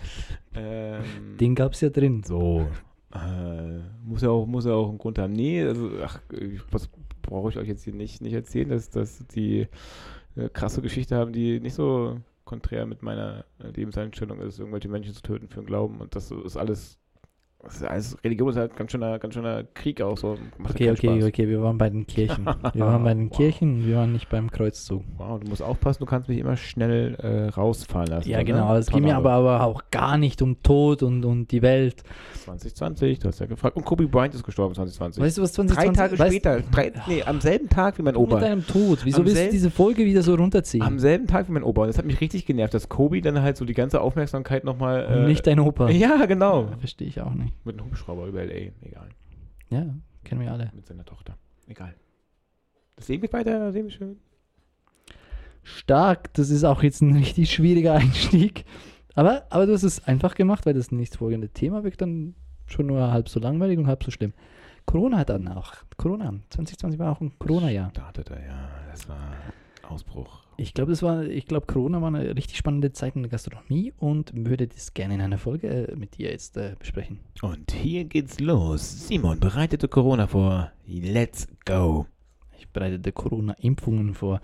[0.53, 2.23] Ähm, Den gab es ja drin.
[2.23, 2.67] so.
[3.13, 5.33] Äh, muss ja auch, muss ja auch einen Grund haben.
[5.33, 6.21] Nee, also, ach,
[6.71, 6.89] was
[7.21, 9.67] brauche ich euch jetzt hier nicht, nicht erzählen, dass, dass die
[10.35, 15.21] äh, krasse Geschichte haben, die nicht so konträr mit meiner Lebenseinstellung ist, irgendwelche Menschen zu
[15.21, 16.99] töten für den Glauben und das ist alles,
[17.65, 20.37] das ist alles Religion ist halt ganz schöner, ganz schöner Krieg auch so.
[20.57, 21.25] Macht Okay, okay, Spaß.
[21.27, 22.45] okay, wir waren bei den Kirchen.
[22.73, 23.37] Wir waren bei den Wow.
[23.37, 25.03] Kirchen und wir waren nicht beim Kreuzzug.
[25.17, 28.29] Wow, du musst aufpassen, du kannst mich immer schnell äh, rausfahren lassen.
[28.29, 28.45] Ja, ne?
[28.45, 31.61] genau, aber es ging mir aber, aber auch gar nicht um Tod und, und die
[31.61, 32.03] Welt.
[32.45, 33.75] 2020, du hast ja gefragt.
[33.75, 35.21] Und Kobe Bryant ist gestorben 2020.
[35.23, 38.13] Weißt du, was Drei 2020 Tage weißt, später, drei, nee, am selben Tag wie mein
[38.13, 38.39] Du mit Opa.
[38.41, 38.99] deinem Tod.
[39.03, 40.83] Wieso Am willst du selben- diese Folge wieder so runterziehen?
[40.83, 41.81] Am selben Tag wie mein Opa.
[41.81, 45.05] Und das hat mich richtig genervt, dass Kobe dann halt so die ganze Aufmerksamkeit nochmal.
[45.05, 45.89] Und nicht dein Opa.
[45.89, 46.67] Ja, genau.
[46.79, 47.53] Verstehe ich auch nicht.
[47.63, 48.71] Mit einem Hubschrauber über L.A.
[48.85, 49.09] Egal.
[49.69, 50.71] Ja, kennen wir alle.
[50.75, 51.37] Mit seiner Tochter.
[51.67, 51.95] Egal.
[52.95, 54.17] Das Leben geht weiter, Leben ist schön.
[55.63, 58.65] Stark, das ist auch jetzt ein richtig schwieriger Einstieg.
[59.15, 62.35] Aber, aber du hast es einfach gemacht, weil das nächstfolgende Thema wirkt dann
[62.67, 64.33] schon nur halb so langweilig und halb so schlimm.
[64.85, 65.73] Corona hat dann auch.
[65.97, 66.33] Corona.
[66.49, 67.89] 2020 war auch ein Corona-Jahr.
[67.89, 68.69] Startete, ja.
[68.91, 69.33] Das war
[69.89, 70.45] Ausbruch.
[70.57, 73.93] Ich glaube, das war, ich glaube, Corona war eine richtig spannende Zeit in der Gastronomie
[73.97, 77.19] und würde das gerne in einer Folge äh, mit dir jetzt äh, besprechen.
[77.41, 79.07] Und hier geht's los.
[79.07, 80.71] Simon bereitete Corona vor.
[80.87, 82.05] Let's go.
[82.57, 84.39] Ich bereitete Corona-Impfungen vor.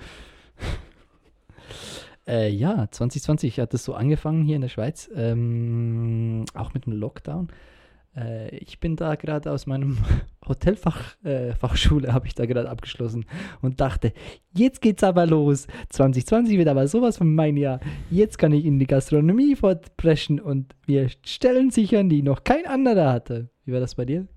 [2.28, 6.94] äh, ja, 2020 hat es so angefangen hier in der Schweiz, ähm, auch mit dem
[6.94, 7.48] Lockdown.
[8.16, 9.98] Äh, ich bin da gerade aus meinem
[10.48, 13.26] Hotelfach, äh, Fachschule habe ich da gerade abgeschlossen
[13.62, 14.12] und dachte,
[14.54, 15.68] jetzt geht's aber los.
[15.90, 17.80] 2020 wird aber sowas von mein Jahr.
[18.10, 23.12] Jetzt kann ich in die Gastronomie fortpreschen und wir Stellen sichern, die noch kein anderer
[23.14, 23.50] hatte.
[23.66, 24.28] Wie war das bei dir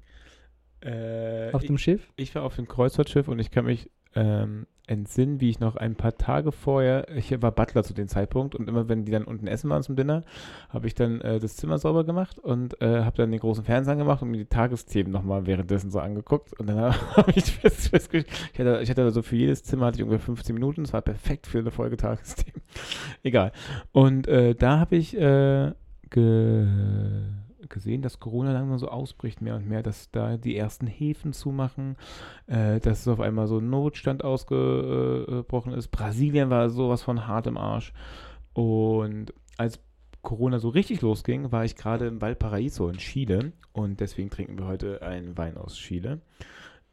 [0.80, 2.12] Äh, auf ich, dem Schiff?
[2.16, 5.94] ich war auf dem Kreuzfahrtschiff und ich kann mich ähm, entsinnen, wie ich noch ein
[5.94, 9.47] paar Tage vorher, ich war Butler zu dem Zeitpunkt und immer wenn die dann unten
[9.47, 10.25] essen waren zum Dinner,
[10.68, 13.97] habe ich dann äh, das Zimmer sauber gemacht und äh, habe dann den großen Fernseher
[13.97, 16.79] gemacht und mir die Tagesthemen nochmal währenddessen so angeguckt und dann
[17.16, 20.25] habe ich fest, festgestellt, ich hatte, ich hatte so für jedes Zimmer hatte ich ungefähr
[20.25, 22.62] 15 Minuten, das war perfekt für eine Folge Tagesthemen.
[23.23, 23.53] Egal.
[23.92, 25.73] Und äh, da habe ich äh,
[26.11, 26.66] ge
[27.74, 31.96] gesehen, dass Corona langsam so ausbricht, mehr und mehr, dass da die ersten Häfen zumachen,
[32.46, 35.88] äh, dass es auf einmal so ein Notstand ausgebrochen ist.
[35.88, 37.92] Brasilien war sowas von hart im Arsch.
[38.54, 39.80] Und als
[40.22, 44.66] Corona so richtig losging, war ich gerade im Valparaiso in Chile und deswegen trinken wir
[44.66, 46.22] heute einen Wein aus Chile.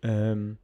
[0.04, 0.58] Ähm,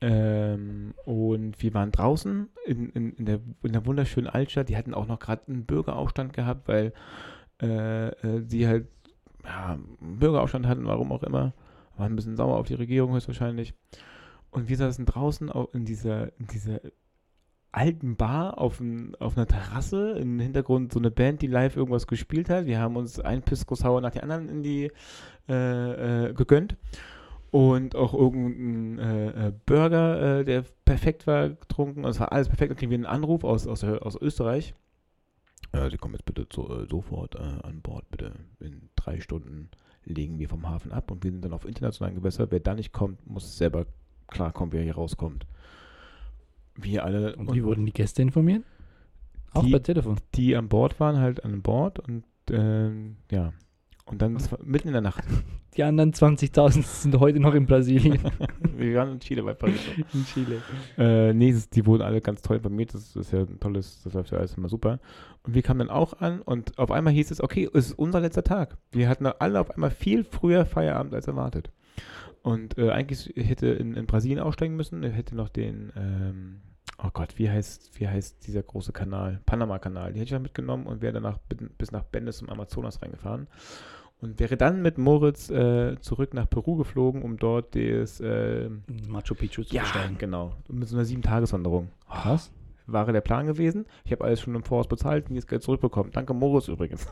[0.00, 4.68] ähm, und wir waren draußen in, in, in, der, in der wunderschönen Altstadt.
[4.68, 6.92] Die hatten auch noch gerade einen Bürgeraufstand gehabt, weil
[7.60, 8.86] äh, äh, die halt
[9.48, 11.54] ja, einen Bürgeraufstand hatten, warum auch immer.
[11.96, 13.74] Waren ein bisschen sauer auf die Regierung höchstwahrscheinlich.
[14.50, 16.80] Und wir saßen draußen au- in dieser, in dieser
[17.72, 20.12] alten Bar auf, ein, auf einer Terrasse.
[20.12, 22.66] Im Hintergrund so eine Band, die live irgendwas gespielt hat.
[22.66, 24.92] Wir haben uns ein Pisco Sour nach den anderen in die
[25.48, 26.76] äh, äh, gegönnt.
[27.50, 32.04] Und auch irgendeinen äh, äh, Burger, äh, der perfekt war, getrunken.
[32.04, 32.70] Und es war alles perfekt.
[32.70, 34.74] Dann kriegen wir einen Anruf aus, aus, aus Österreich.
[35.72, 38.32] Äh, Sie kommen jetzt bitte zu, äh, sofort äh, an Bord, bitte.
[38.60, 39.70] In drei Stunden
[40.04, 42.50] legen wir vom Hafen ab und wir sind dann auf internationalen Gewässer.
[42.50, 43.86] Wer da nicht kommt, muss selber
[44.28, 45.46] klarkommen, wer hier rauskommt.
[46.74, 48.64] Wir alle, Und wie wurden die Gäste informiert?
[49.52, 50.16] Auch Die- per Telefon.
[50.34, 53.52] die an Bord waren, halt an Bord und ähm, ja.
[54.10, 55.22] Und dann mitten in der Nacht.
[55.76, 58.18] Die anderen 20.000 sind heute noch in Brasilien.
[58.76, 59.78] wir waren in Chile bei Paris.
[60.12, 60.62] in Chile.
[60.96, 62.94] Äh, nee, die wurden alle ganz toll informiert.
[62.94, 64.98] Das ist ja ein tolles, das läuft ja alles immer super.
[65.44, 68.20] Und wir kamen dann auch an und auf einmal hieß es, okay, es ist unser
[68.20, 68.76] letzter Tag.
[68.90, 71.70] Wir hatten alle auf einmal viel früher Feierabend als erwartet.
[72.42, 75.02] Und äh, eigentlich hätte in, in Brasilien aussteigen müssen.
[75.04, 76.60] Er hätte noch den, ähm,
[77.02, 79.42] oh Gott, wie heißt, wie heißt dieser große Kanal?
[79.46, 80.12] Panama-Kanal.
[80.12, 83.46] Die hätte ich noch mitgenommen und wäre danach bi- bis nach Bendes im Amazonas reingefahren.
[84.20, 88.68] Und wäre dann mit Moritz äh, zurück nach Peru geflogen, um dort das, äh,
[89.08, 90.18] Machu Picchu zu ja, besteigen.
[90.18, 90.54] genau.
[90.68, 91.88] Mit so einer sieben-Tages-Wanderung.
[92.10, 92.50] Krass.
[92.86, 93.86] War der Plan gewesen.
[94.04, 96.10] Ich habe alles schon im Voraus bezahlt und jetzt Geld zurückbekommen.
[96.10, 97.06] Danke, Moritz übrigens.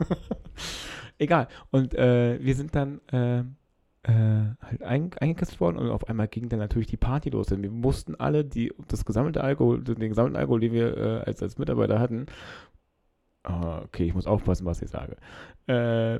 [1.17, 1.47] Egal.
[1.71, 6.49] Und äh, wir sind dann äh, äh, halt ein, eingekesselt worden und auf einmal ging
[6.49, 7.47] dann natürlich die Party los.
[7.47, 11.41] Denn wir mussten alle die, das gesammelte Alkohol, den gesamten Alkohol, den wir äh, als,
[11.41, 12.25] als Mitarbeiter hatten,
[13.47, 15.15] Ah, okay, ich muss aufpassen, was ich sage.
[15.67, 16.19] Äh,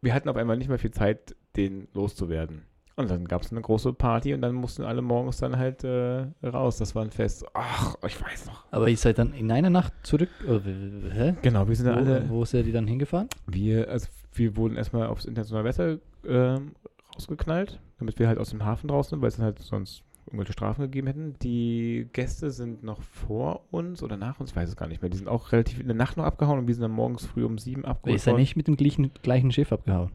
[0.00, 2.62] wir hatten auf einmal nicht mehr viel Zeit, den loszuwerden.
[2.96, 6.26] Und dann gab es eine große Party und dann mussten alle morgens dann halt äh,
[6.44, 6.78] raus.
[6.78, 7.44] Das war ein Fest.
[7.54, 8.64] Ach, ich weiß noch.
[8.72, 10.30] Aber ihr seid dann in einer Nacht zurück.
[10.44, 11.36] W- hä?
[11.42, 12.28] Genau, wir sind Wo, dann alle.
[12.28, 13.28] wo seid ihr dann hingefahren?
[13.46, 16.72] Wir, also wir wurden erstmal aufs internationale Wetter ähm,
[17.14, 20.52] rausgeknallt, damit wir halt aus dem Hafen draußen sind, weil es dann halt sonst irgendwelche
[20.52, 21.34] Strafen gegeben hätten.
[21.42, 25.10] Die Gäste sind noch vor uns oder nach uns, ich weiß es gar nicht mehr.
[25.10, 27.44] Die sind auch relativ in der Nacht noch abgehauen und wir sind dann morgens früh
[27.44, 28.40] um sieben abgeholt seid worden.
[28.40, 30.10] nicht mit dem gleichen, gleichen Schiff abgehauen.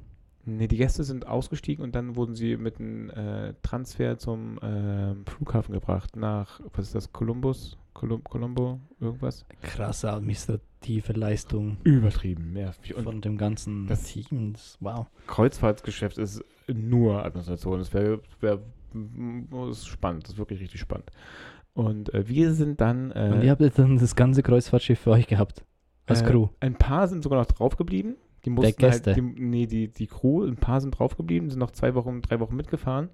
[0.45, 5.23] Nee, die Gäste sind ausgestiegen und dann wurden sie mit einem äh, Transfer zum ähm,
[5.25, 7.77] Flughafen gebracht nach, was ist das, Columbus?
[7.93, 8.79] Colum Colombo?
[8.99, 9.45] Irgendwas?
[9.61, 12.71] Krasse administrative Leistung Übertrieben, ja.
[12.95, 14.55] Und von dem ganzen das- Team.
[14.81, 15.05] Wow.
[15.27, 17.79] Kreuzfahrtsgeschäft ist nur Administration.
[17.79, 18.59] Das wäre wär,
[19.51, 21.11] das ist spannend, das ist wirklich richtig spannend.
[21.73, 23.11] Und äh, wir sind dann.
[23.11, 25.65] Äh, Und ihr habt jetzt dann das ganze Kreuzfahrtschiff für euch gehabt.
[26.05, 26.47] Als äh, Crew.
[26.59, 28.15] Ein paar sind sogar noch draufgeblieben.
[28.45, 29.11] Die mussten Gäste?
[29.11, 32.39] halt, die, nee, die, die Crew, ein paar sind draufgeblieben, sind noch zwei Wochen, drei
[32.41, 33.09] Wochen mitgefahren,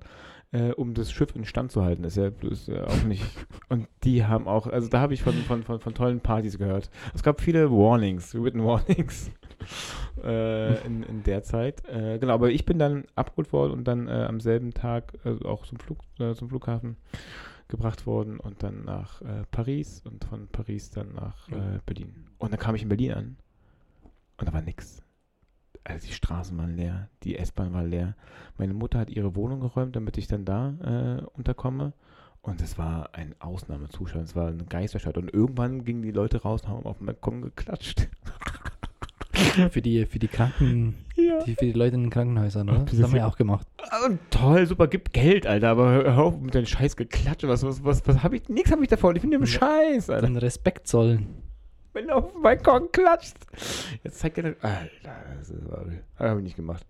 [0.52, 2.04] äh, um das Schiff in Stand zu halten.
[2.04, 3.24] Das ist ja, ist ja auch nicht.
[3.70, 6.90] Und die haben auch, also da habe ich von, von, von, von tollen Partys gehört.
[7.14, 9.32] Es gab viele Warnings, written Warnings
[10.24, 11.88] äh, in, in der Zeit.
[11.88, 15.46] Äh, genau, aber ich bin dann abgeholt worden und dann äh, am selben Tag also
[15.46, 16.98] auch zum, Flug, äh, zum Flughafen
[17.68, 22.26] gebracht worden und dann nach äh, Paris und von Paris dann nach äh, Berlin.
[22.40, 23.38] Und dann kam ich in Berlin an
[24.38, 25.04] und da war nix.
[25.84, 28.16] Also die Straßen waren leer, die S-Bahn war leer.
[28.58, 31.94] Meine Mutter hat ihre Wohnung geräumt, damit ich dann da äh, unterkomme.
[32.42, 35.18] Und es war ein Ausnahmezustand, es war eine Geisterstadt.
[35.18, 38.08] Und irgendwann gingen die Leute raus und haben auf dem Balkon geklatscht.
[39.72, 41.42] Für die, für die Kranken, Ja.
[41.44, 42.82] die, für die Leute in den Krankenhäusern, oder?
[42.86, 43.66] Ach, Das haben wir ja auch gemacht.
[43.90, 47.48] Ah, toll, super, gib Geld, Alter, aber hör, auf mit deinem Scheiß geklatscht.
[47.48, 48.48] Was, was, was, was hab ich?
[48.50, 49.16] Nix hab ich davon.
[49.16, 50.28] Ich bin im Scheiß, Alter.
[50.28, 51.28] Den Respekt zollen.
[52.00, 53.36] Wenn du auf dem Balkon klatscht.
[54.06, 54.56] Jetzt zeigt er.
[54.62, 54.90] Alter,
[55.38, 55.62] das ist,
[56.18, 56.86] hab ich nicht gemacht.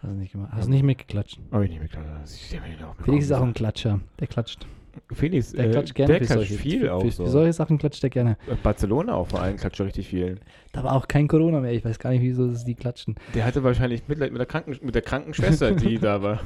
[0.00, 0.52] Hast du nicht gemacht.
[0.52, 1.40] Hast du nicht mitgeklatscht.
[1.50, 2.52] Hab ich nicht mitgeklatscht.
[2.52, 3.98] Den Felix ist auch ein Klatscher.
[4.20, 4.68] Der klatscht.
[5.12, 7.24] Felix, Der äh, klatscht gerne der klatscht solche, viel auch für, so.
[7.24, 8.36] für solche Sachen klatscht er gerne.
[8.62, 10.38] Barcelona auch vor allem klatscht richtig viel.
[10.70, 11.72] Da war auch kein Corona mehr.
[11.72, 13.16] Ich weiß gar nicht, wieso das die klatschen.
[13.34, 16.40] Der hatte wahrscheinlich Mitleid mit der, Kranken, mit der Krankenschwester, die da war.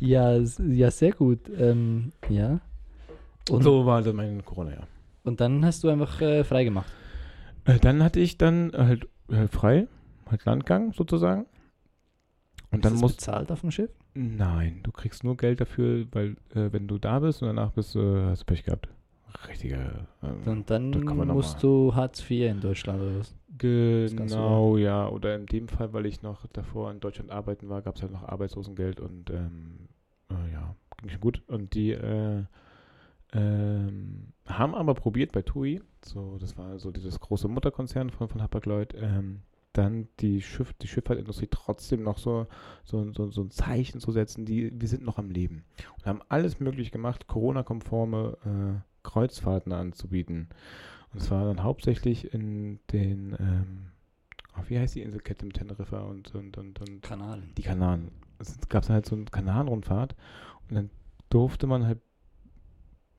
[0.00, 1.48] Ja, ja, sehr gut.
[1.58, 2.60] Ähm, ja.
[3.48, 4.86] Und, so war das mein Corona, ja.
[5.24, 6.90] Und dann hast du einfach äh, frei gemacht.
[7.64, 9.88] Äh, dann hatte ich dann halt, halt frei,
[10.30, 11.46] halt Landgang sozusagen.
[12.70, 13.90] Und Ist dann das musst bezahlt auf dem Schiff?
[14.14, 17.96] Nein, du kriegst nur Geld dafür, weil äh, wenn du da bist und danach bist,
[17.96, 18.88] äh, hast du Pech gehabt.
[19.48, 20.06] Richtiger.
[20.22, 23.34] Ähm, Und dann musst du Hartz IV in Deutschland oder was?
[23.58, 25.08] Genau, ja.
[25.08, 28.12] Oder in dem Fall, weil ich noch davor in Deutschland arbeiten war, gab es halt
[28.12, 29.88] noch Arbeitslosengeld und ähm,
[30.30, 31.42] äh, ja, ging schon gut.
[31.48, 32.44] Und die äh,
[33.32, 38.42] ähm, haben aber probiert bei TUI, so, das war so dieses große Mutterkonzern von, von
[38.42, 42.46] Hapag-Lloyd, ähm, dann die, Schiff, die Schifffahrtindustrie trotzdem noch so,
[42.84, 45.64] so, so, so ein Zeichen zu setzen, die, wir sind noch am Leben.
[45.96, 50.48] Und haben alles möglich gemacht, Corona-konforme äh, Kreuzfahrten anzubieten.
[51.12, 53.86] Und zwar dann hauptsächlich in den, ähm,
[54.54, 57.42] ach, wie heißt die Inselkette mit Teneriffa und, und, und, und Kanal.
[57.56, 58.10] die Kanaren.
[58.38, 60.14] Es gab halt so eine Kanarenrundfahrt
[60.68, 60.90] und dann
[61.30, 62.00] durfte man halt,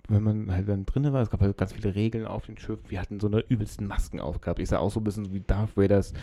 [0.08, 2.80] wenn man halt dann drinne war, es gab halt ganz viele Regeln auf dem Schiff.
[2.88, 4.60] Wir hatten so eine übelsten Masken aufgehabt.
[4.60, 6.14] Ich sah auch so ein bisschen wie Darth Vaders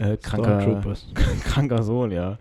[0.00, 0.82] äh, kranker,
[1.44, 2.38] kranker Sohn, ja.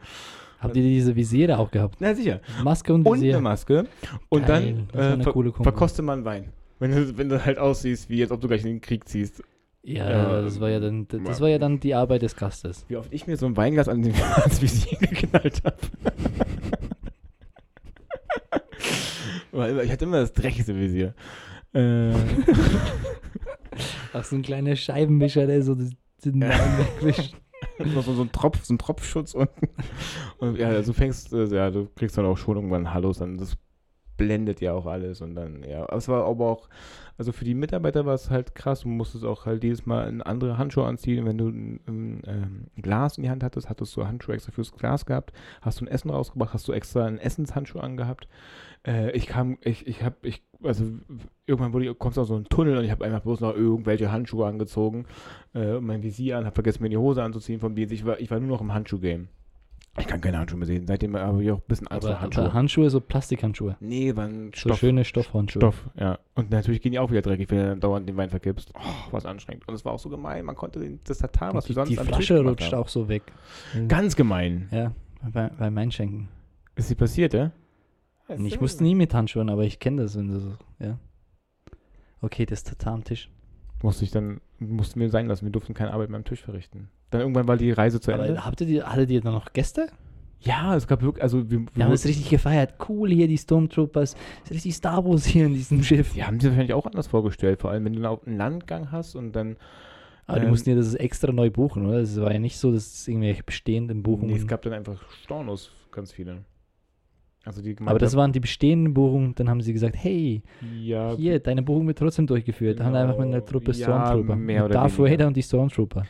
[0.60, 1.98] Habt ihr diese Visiere auch gehabt?
[2.00, 2.40] Na sicher.
[2.64, 3.42] Maske und Und eine Visier.
[3.42, 3.86] Maske.
[4.30, 6.50] Und Geil, dann äh, ver verkostet man Wein.
[6.80, 9.44] Wenn du, wenn du halt aussiehst, wie als ob du gleich in den Krieg ziehst.
[9.84, 12.86] Ja, Ähm, das war ja dann, das war ja dann die Arbeit des Gastes.
[12.88, 14.14] Wie oft ich mir so ein Weinglas an den
[14.60, 15.78] Visier geknallt habe.
[19.45, 21.14] Weil ich hatte immer das dreckigste Visier.
[21.74, 22.14] Äh,
[24.14, 27.36] Ach, so ein kleiner Scheibenwischer, der so den Wein wegwischt.
[27.94, 29.70] so, so ein Tropf, so ein Tropfschutz unten.
[30.38, 33.38] Und ja, also du fängst, äh, ja, du kriegst dann auch schon irgendwann Hallos, dann
[33.38, 33.58] das
[34.18, 35.86] blendet ja auch alles und dann, ja.
[35.92, 36.70] Es war aber auch,
[37.18, 40.26] also für die Mitarbeiter war es halt krass, du musstest auch halt jedes Mal eine
[40.26, 41.26] andere Handschuhe anziehen.
[41.26, 44.74] Wenn du ein, ein, ähm, Glas in die Hand hattest, hattest du Handschuhe extra fürs
[44.74, 45.34] Glas gehabt.
[45.62, 48.28] Hast du ein Essen rausgebracht, hast du extra einen Essenshandschuh angehabt.
[48.86, 50.86] Äh, ich kam, ich, ich hab, ich, also
[51.46, 54.12] irgendwann wurde, kommst du aus so einen Tunnel und ich habe einfach bloß noch irgendwelche
[54.12, 55.06] Handschuhe angezogen
[55.54, 57.94] äh, und mein Visier an, habe vergessen mir die Hose anzuziehen vom Dienst.
[57.94, 59.30] Ich war, ich war nur noch im Handschuh-Game.
[59.98, 60.86] Ich kann keine Handschuhe mehr sehen.
[60.88, 62.54] Seitdem habe ich auch ein bisschen Angst vor Handschuhe.
[62.54, 63.78] Handschuhe, so Plastikhandschuhe.
[63.80, 64.80] nee, waren So Stoff.
[64.80, 65.62] schöne Stoffhandschuhe.
[65.62, 66.20] Stoff, ja.
[66.34, 68.72] Und natürlich gehen die auch wieder dreckig, wenn du dann dauernd den Wein verkippst.
[68.76, 68.80] Oh,
[69.12, 69.66] was anstrengend.
[69.68, 70.44] Und es war auch so gemein.
[70.44, 72.80] Man konnte den, das Tatar, was die, wir sonst die Flasche rutscht haben.
[72.82, 73.24] auch so weg.
[73.88, 74.68] Ganz gemein.
[74.72, 74.92] Ja,
[75.32, 76.28] bei, beim Einschenken.
[76.76, 77.52] Ist die passiert, ja?
[78.28, 81.00] Und ich musste nie mit Handschuhen, aber ich kenne das, wenn du so, ja.
[82.22, 83.30] Okay, das Tatar am Tisch.
[83.82, 85.46] Musste ich dann, mussten wir sein lassen.
[85.46, 86.90] Wir durften keine Arbeit mehr am Tisch verrichten.
[87.12, 88.30] Dann irgendwann war die Reise zu Ende.
[88.32, 89.88] Aber habt ihr die, hattet ihr dann noch Gäste?
[90.42, 92.76] Ja, es gab wirklich, also wir, Wir haben es richtig gefeiert.
[92.88, 94.16] Cool hier, die Stormtroopers.
[94.44, 96.14] Ist richtig Star Wars hier in diesem Schiff.
[96.14, 99.32] die haben sich wahrscheinlich auch anders vorgestellt, vor allem wenn du einen Landgang hast und
[99.34, 99.56] dann
[100.28, 101.98] Aber die Ähm, mussten ja das extra neu buchen, oder?
[102.00, 104.32] Es war ja nicht so, dass es irgendwelche bestehenden Buchungen.
[104.34, 106.44] Nee, es gab dann einfach Stornos, ganz viele.
[107.44, 109.36] Also die aber das waren die bestehenden Buchungen.
[109.36, 110.42] Dann haben sie gesagt, hey,
[110.82, 112.80] ja, hier, deine Buchung wird trotzdem durchgeführt.
[112.80, 114.36] Da haben wir einfach mit einer Genau, Truppe ja, Stormtrooper.
[114.36, 115.12] mehr mit oder Darth weniger.
[115.14, 116.06] Vader und die Stormtrooper.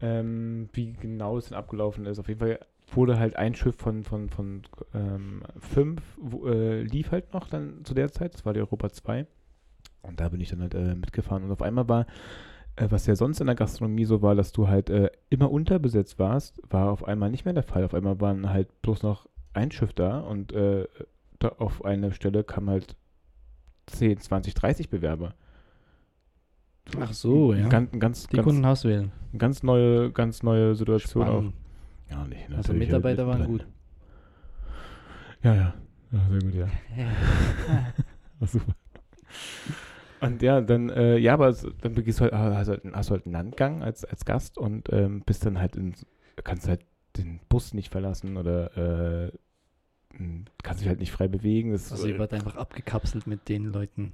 [0.00, 2.18] Ähm, wie genau es denn abgelaufen ist.
[2.18, 2.60] Auf jeden Fall
[2.92, 4.62] wurde halt ein Schiff von, von, von
[4.94, 8.34] ähm, fünf, wo, äh, lief halt noch dann zu der Zeit.
[8.34, 9.26] Das war die Europa 2.
[10.02, 11.44] Und da bin ich dann halt äh, mitgefahren.
[11.44, 12.06] Und auf einmal war,
[12.76, 16.18] äh, was ja sonst in der Gastronomie so war, dass du halt äh, immer unterbesetzt
[16.18, 17.84] warst, war auf einmal nicht mehr der Fall.
[17.84, 20.86] Auf einmal waren halt bloß noch ein Schiff da und äh,
[21.38, 22.96] da auf eine Stelle kam halt
[23.86, 25.34] 10, 20, 30 Bewerber.
[27.00, 27.68] Ach so, ja.
[27.68, 29.10] Ganz, ganz, Die ganz, konnten auswählen.
[29.36, 31.28] ganz neue, ganz neue Situation auch.
[31.40, 31.54] Spannend.
[32.10, 32.52] Ja, nicht.
[32.54, 33.66] Also Mitarbeiter halt waren gut.
[35.42, 35.74] Ja, ja.
[36.12, 36.68] Ja, sehr gut, ja.
[38.38, 38.74] War super.
[40.20, 43.26] Und ja, dann, äh, ja, aber es, dann begehst du halt, hast, halt, hast halt
[43.26, 45.94] einen Landgang als, als Gast und ähm, bist dann halt in,
[46.44, 46.80] kannst halt
[47.16, 49.32] den Bus nicht verlassen oder äh,
[50.18, 51.72] m, kannst dich halt nicht frei bewegen.
[51.72, 54.12] Das, Also ihr wart einfach abgekapselt mit den Leuten.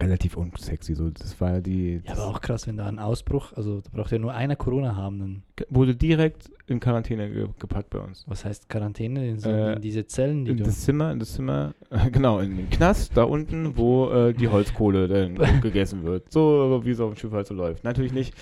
[0.00, 0.94] Relativ unsexy.
[0.94, 2.00] So, das war die.
[2.04, 4.96] Ja, aber auch krass, wenn da ein Ausbruch, also da braucht ja nur einer Corona
[4.96, 8.24] haben, dann, wurde direkt in Quarantäne ge gepackt bei uns.
[8.26, 9.28] was heißt Quarantäne?
[9.28, 10.64] In, so, Äh, in diese Zellen, die In du.
[10.64, 11.74] das Zimmer, in das Zimmer,
[12.12, 16.32] genau, in den Knast, da unten, wo äh, die Holzkohle dann gegessen wird.
[16.32, 17.84] So wie es auf dem Schiff halt so läuft.
[17.84, 18.34] Natürlich nicht.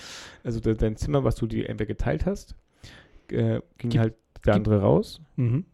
[0.43, 2.55] Also de dein Zimmer, was du dir entweder geteilt hast,
[3.31, 4.13] äh, ging Gib- halt
[4.45, 5.21] der gib- andere raus.
[5.35, 5.65] Mhm.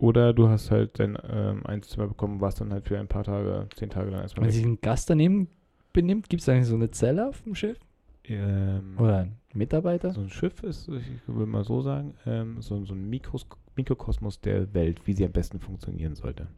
[0.00, 3.68] Oder du hast halt dein ähm, Einzelzimmer bekommen, warst dann halt für ein paar Tage,
[3.76, 5.48] zehn Tage dann erstmal Wenn sich ein Gast daneben
[5.92, 7.78] benimmt, gibt es eigentlich so eine Zelle auf dem Schiff?
[8.24, 10.10] Ähm, Oder ein Mitarbeiter?
[10.12, 14.40] so ein Schiff ist, ich will mal so sagen, ähm, so, so ein Mikros Mikrokosmos
[14.40, 16.48] der Welt, wie sie am besten funktionieren sollte.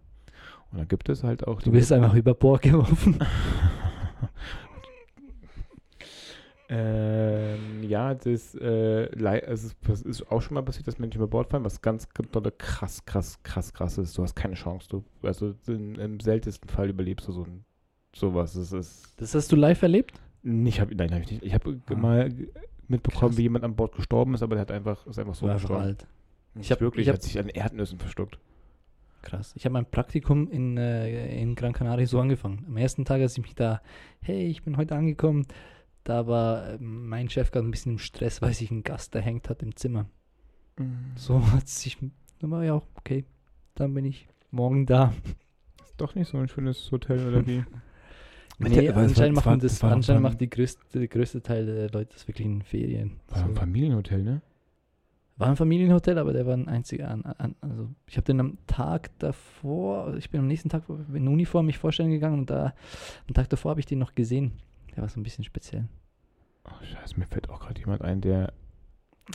[0.71, 3.19] Und dann gibt es halt auch Du bist einfach über Bord geworfen.
[6.75, 9.07] Ähm, ja, das, äh,
[9.53, 12.31] ist, das ist auch schon mal passiert, dass Menschen über Bord fallen, was ganz, ganz
[12.59, 14.17] krass, krass, krass, krass ist.
[14.17, 14.89] Du hast keine Chance.
[14.89, 17.65] Du, also in, im seltensten Fall überlebst du so ein,
[18.15, 18.55] sowas.
[18.55, 20.15] Es ist Das hast du live erlebt?
[20.45, 21.43] nicht, hab, nein, hab ich nicht.
[21.45, 21.95] Ich habe Ah.
[21.95, 22.33] mal
[22.89, 23.37] mitbekommen, Krass.
[23.39, 25.83] wie jemand an Bord gestorben ist, aber der hat einfach, ist einfach so War gestorben.
[25.83, 26.07] alt.
[26.59, 28.39] Ich hab- wirklich, ich hab- hat sich an Erdnüssen verstuckt.
[29.23, 29.53] Krass.
[29.57, 32.65] Ich habe mein Praktikum in, äh, in Gran Canaria so angefangen.
[32.67, 33.81] Am ersten Tag, als ich mich da,
[34.21, 35.47] hey, ich bin heute angekommen,
[36.05, 39.49] da war äh, mein Chef gerade ein bisschen im Stress, weil sich ein Gast erhängt
[39.49, 40.07] hat im Zimmer.
[41.17, 41.99] So hat sich,
[42.41, 43.25] dann war ja auch, okay,
[43.75, 45.13] dann bin ich morgen da.
[45.85, 47.65] Ist doch nicht so ein schönes Hotel oder wie?
[48.59, 51.91] Nee, war- anscheinend, war- machen das, war- anscheinend macht die größte, der größte Teil der
[51.91, 53.19] Leute das wirklich in Ferien.
[53.29, 53.61] War ein So.
[53.61, 54.41] Familienhotel, ne?
[55.37, 57.11] War ein Familienhotel, aber der war ein einziger.
[57.11, 60.85] An, an, also ich habe den am Tag davor, also ich bin am nächsten Tag
[61.13, 62.73] in Uniform mich vorstellen gegangen und da
[63.27, 64.53] am Tag davor habe ich den noch gesehen.
[64.95, 65.85] Der war so ein bisschen speziell.
[66.65, 68.53] Oh, scheiße, mir fällt auch gerade jemand ein, der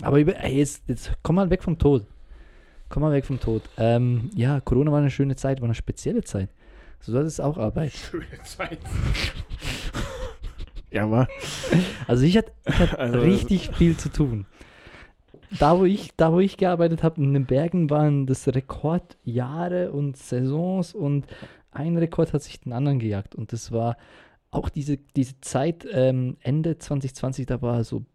[0.02, 2.06] Aber über, ey, jetzt, jetzt komm mal weg vom Tod.
[2.90, 3.64] Komm mal weg vom Tod.
[3.78, 6.50] Ähm, ja, Corona war eine schöne Zeit, war eine spezielle Zeit.
[7.00, 7.92] So das ist auch Arbeit.
[8.12, 8.80] Schöne Zeit.
[10.92, 11.28] ja, aber.
[12.08, 14.46] Also ich hatte, ich hatte Also- richtig viel zu tun.
[15.60, 20.18] Da wo ich, da wo ich gearbeitet habe, in den Bergen waren das Rekordjahre und
[20.18, 21.26] Saisons und
[21.72, 23.34] ein Rekord hat sich den anderen gejagt.
[23.34, 23.96] Und das war
[24.52, 28.06] auch diese, diese Zeit, ähm, Ende 2020, da war so,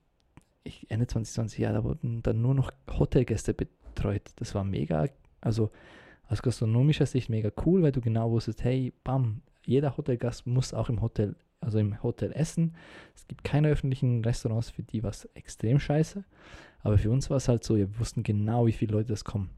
[0.65, 4.23] ich, Ende 2020, ja, da wurden dann nur noch Hotelgäste betreut.
[4.37, 5.07] Das war mega,
[5.41, 5.71] also
[6.29, 10.89] aus gastronomischer Sicht mega cool, weil du genau wusstest, hey, bam, jeder Hotelgast muss auch
[10.89, 12.75] im Hotel, also im Hotel essen.
[13.15, 16.25] Es gibt keine öffentlichen Restaurants, für die war es extrem scheiße.
[16.83, 19.51] Aber für uns war es halt so, wir wussten genau, wie viele Leute das kommen.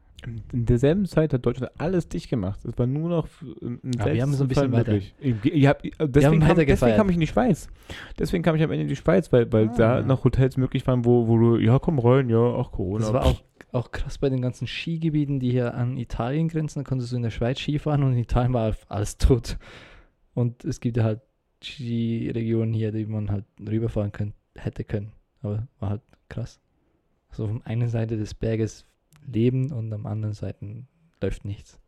[0.53, 2.65] In derselben Zeit hat Deutschland alles dicht gemacht.
[2.65, 3.29] Es war nur noch
[3.61, 4.93] im Aber wir haben so ein bisschen weiter.
[4.93, 5.15] möglich.
[5.21, 7.69] Ihr habt, deswegen, kam, deswegen kam ich in die Schweiz.
[8.19, 9.75] Deswegen kam ich am Ende in die Schweiz, weil, weil Ah.
[9.77, 13.05] da noch Hotels möglich waren, wo, wo du, ja, komm rein, ja, ach Corona.
[13.05, 16.81] Das war auch, auch krass bei den ganzen Skigebieten, die hier an Italien grenzen.
[16.81, 19.59] Da konntest du in der Schweiz Skifahren und in Italien war alles tot.
[20.35, 21.21] Und es gibt ja halt
[21.63, 25.13] Skiregionen hier, die man halt rüberfahren können, hätte können.
[25.43, 26.61] Aber war halt krass.
[27.33, 28.87] So von einer Seite des Berges
[29.27, 30.85] Leben und am anderen Seite
[31.23, 31.81] läuft nichts.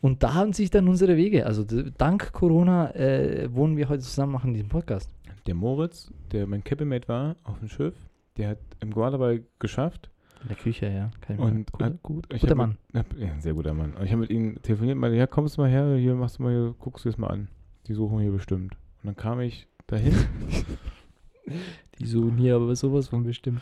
[0.00, 4.32] Und da haben sich dann unsere Wege, also dank Corona äh, wohnen wir heute zusammen,
[4.32, 5.10] machen diesen Podcast.
[5.46, 7.94] Der Moritz, der mein Capemate war auf dem Schiff,
[8.38, 10.10] der hat im Guadalajara geschafft.
[10.42, 11.10] In der Küche, ja.
[11.20, 12.78] Kein Und guter, hat- gut, guter hab Mann.
[12.94, 13.92] Hab, ja, ein sehr guter Mann.
[13.92, 16.44] Und ich habe mit ihm telefoniert, meinte, ja, kommst du mal her, hier machst du
[16.44, 17.48] mal, hier, guckst du es mal an.
[17.86, 18.72] Die suchen hier bestimmt.
[19.02, 20.14] Und dann kam ich dahin
[21.98, 23.60] Die suchen hier aber sowas von bestimmt.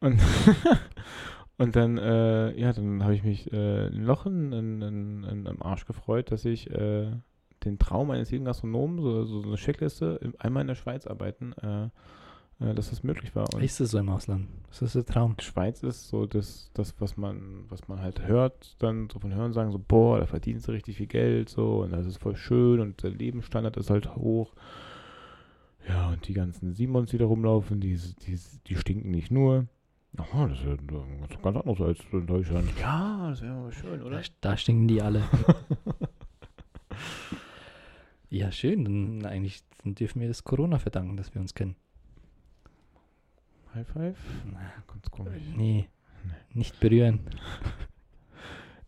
[0.00, 0.20] und,
[1.62, 4.82] und dann, äh, ja, dann habe ich mich äh, ein Loch in, in,
[5.24, 7.10] in, am Arsch gefreut, dass ich äh,
[7.64, 11.52] den Traum eines jeden Gastronomen, so, so eine Checkliste, im- einmal in der Schweiz arbeiten,
[11.62, 11.84] äh,
[12.64, 13.46] äh, dass das möglich war.
[13.54, 14.48] Und Ist das so im Ausland?
[14.68, 15.36] Das ist der Traum.
[15.40, 19.52] Schweiz ist so das, das was man, was man halt hört, dann so von Hören
[19.52, 22.80] sagen, so, boah, da verdienst du richtig viel Geld, so, und das ist voll schön
[22.80, 24.52] und der Lebensstandard ist halt hoch.
[25.88, 27.96] Ja, und die ganzen Simons, die da rumlaufen, die,
[28.26, 29.66] die, die stinken nicht nur.
[30.18, 32.68] Aha, das ist ja ganz, ganz anders als in Deutschland.
[32.78, 34.22] Ja, das wäre mal schön, Da, oder?
[34.42, 35.22] da stinken die alle.
[38.30, 38.84] ja, schön.
[38.84, 41.76] Dann eigentlich dürfen wir das Corona verdanken, dass wir uns kennen.
[43.74, 44.18] High Five?
[44.52, 45.42] Na, Ganz komisch.
[45.56, 45.88] Nee,
[46.52, 47.20] nicht berühren.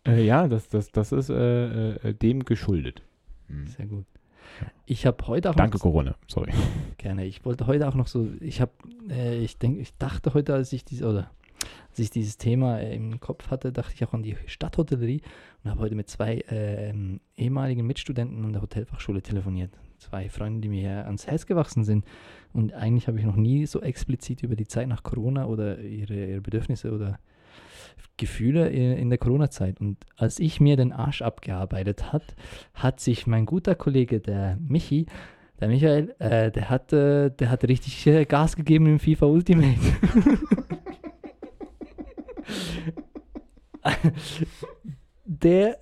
[0.07, 3.01] Äh, ja, das, das, das ist äh, äh, dem geschuldet.
[3.47, 3.67] Hm.
[3.69, 4.05] Sehr gut.
[4.87, 6.15] Ich habe heute auch Danke, noch Corona.
[6.29, 6.53] Sorry.
[6.99, 7.25] gerne.
[7.25, 8.29] Ich wollte heute auch noch so.
[8.41, 8.73] Ich habe,
[9.09, 11.31] äh, ich denke, ich dachte heute, als ich diese oder
[11.91, 15.23] als ich dieses Thema äh, im Kopf hatte, dachte ich auch an die Stadthotellerie
[15.63, 19.71] und habe heute mit zwei ähm, ehemaligen Mitstudenten an der Hotelfachschule telefoniert.
[19.99, 22.05] Zwei Freunde, die mir ans Herz gewachsen sind.
[22.53, 26.15] Und eigentlich habe ich noch nie so explizit über die Zeit nach Corona oder ihre,
[26.15, 27.19] ihre Bedürfnisse oder
[28.17, 29.81] Gefühle in, der Corona-Zeit.
[29.81, 32.37] Und als ich mir den Arsch abgearbeitet hat,
[32.75, 35.07] hat sich mein guter Kollege, der Michi,
[35.61, 39.79] Der Michael, äh, der hat, äh, der hat richtig äh, Gas gegeben im FIFA Ultimate.
[45.25, 45.79] der,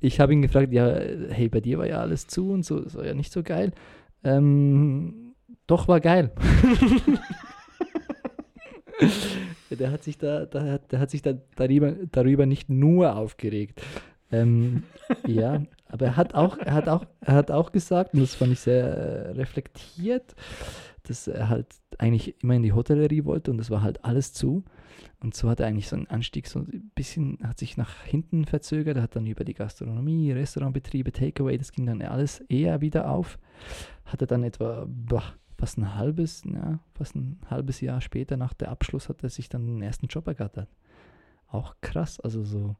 [0.00, 0.94] ich habe ihn gefragt, ja,
[1.30, 3.72] hey, bei dir war ja alles zu und so, das war ja nicht so geil.
[4.22, 5.34] Ähm,
[5.66, 6.30] doch, war geil.
[9.76, 13.82] der hat sich da, da, der hat sich da darüber, darüber nicht nur aufgeregt.
[14.30, 14.84] Ähm,
[15.26, 18.52] ja, aber er hat auch, er hat auch, er hat auch gesagt, und das fand
[18.52, 20.34] ich sehr äh, reflektiert,
[21.04, 21.66] dass er halt
[21.98, 24.64] eigentlich immer in die Hotellerie wollte und das war halt alles zu.
[25.20, 28.44] Und so hat er eigentlich so einen Anstieg so ein bisschen, hat sich nach hinten
[28.44, 33.10] verzögert, er hat dann über die Gastronomie, Restaurantbetriebe, Takeaway, das ging dann alles eher wieder
[33.10, 33.38] auf.
[34.04, 38.70] Hatte dann etwa boah, fast ein halbes, ja, fast ein halbes Jahr später nach der
[38.70, 40.68] Abschluss hat er sich dann den ersten Job ergattert.
[41.48, 42.76] Auch krass, also so.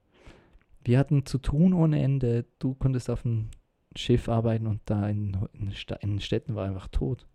[0.84, 2.44] Wir hatten zu tun ohne Ende.
[2.58, 3.48] Du konntest auf dem
[3.96, 5.72] Schiff arbeiten und da in, in,
[6.02, 7.26] in Städten war einfach tot.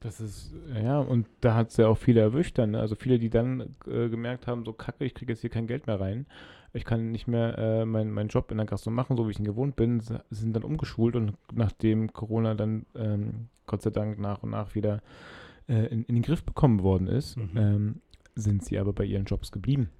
[0.00, 2.72] Das ist, ja, und da hat es ja auch viele erwischt dann.
[2.72, 2.80] Ne?
[2.80, 5.86] Also viele, die dann äh, gemerkt haben, so kacke, ich kriege jetzt hier kein Geld
[5.86, 6.26] mehr rein.
[6.76, 9.38] Ich kann nicht mehr äh, meinen mein Job in der Gastronomie machen, so wie ich
[9.38, 10.00] ihn gewohnt bin,
[10.30, 15.02] sind dann umgeschult und nachdem Corona dann ähm, Gott sei Dank nach und nach wieder
[15.68, 17.50] äh, in, in, den Griff bekommen worden ist, mhm.
[17.56, 18.00] ähm,
[18.34, 19.90] sind sie aber bei ihren Jobs geblieben.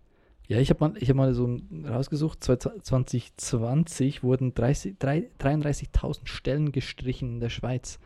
[0.49, 7.49] Ja, ich habe mal, hab mal so rausgesucht, 2020 wurden 33.000 Stellen gestrichen in der
[7.49, 7.99] Schweiz.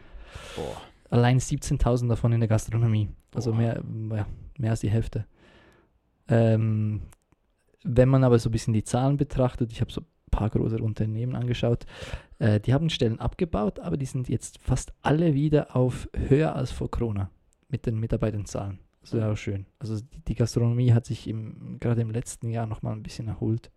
[0.57, 0.81] Boah.
[1.11, 3.11] Allein 17.000 davon in der Gastronomie.
[3.35, 4.27] Also mehr, ja,
[4.59, 5.27] mehr als die Hälfte.
[6.29, 7.03] Ähm,
[7.83, 10.79] wenn man aber so ein bisschen die Zahlen betrachtet, ich habe so ein paar große
[10.79, 11.87] Unternehmen angeschaut,
[12.39, 16.71] äh, die haben Stellen abgebaut, aber die sind jetzt fast alle wieder auf höher als
[16.71, 17.31] vor Corona
[17.69, 18.79] mit den Mitarbeiterzahlen.
[19.01, 19.67] Das ist ja auch schön.
[19.79, 23.71] Also die, die Gastronomie hat sich im, gerade im letzten Jahr nochmal ein bisschen erholt.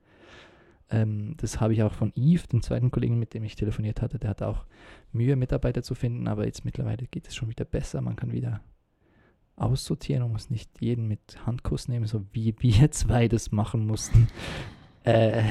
[0.89, 4.19] Ähm, das habe ich auch von Yves, dem zweiten Kollegen, mit dem ich telefoniert hatte.
[4.19, 4.65] Der hatte auch
[5.11, 8.01] Mühe, Mitarbeiter zu finden, aber jetzt mittlerweile geht es schon wieder besser.
[8.01, 8.61] Man kann wieder
[9.55, 14.27] aussortieren und muss nicht jeden mit Handkuss nehmen, so wie wir zwei das machen mussten.
[15.03, 15.43] äh,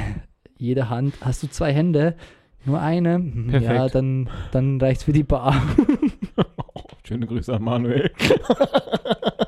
[0.58, 2.16] jede Hand, hast du zwei Hände?
[2.64, 3.18] Nur eine?
[3.18, 3.64] Perfekt.
[3.64, 5.60] Ja, dann, dann reicht es für die Bar.
[7.04, 8.12] Schöne Grüße an Manuel.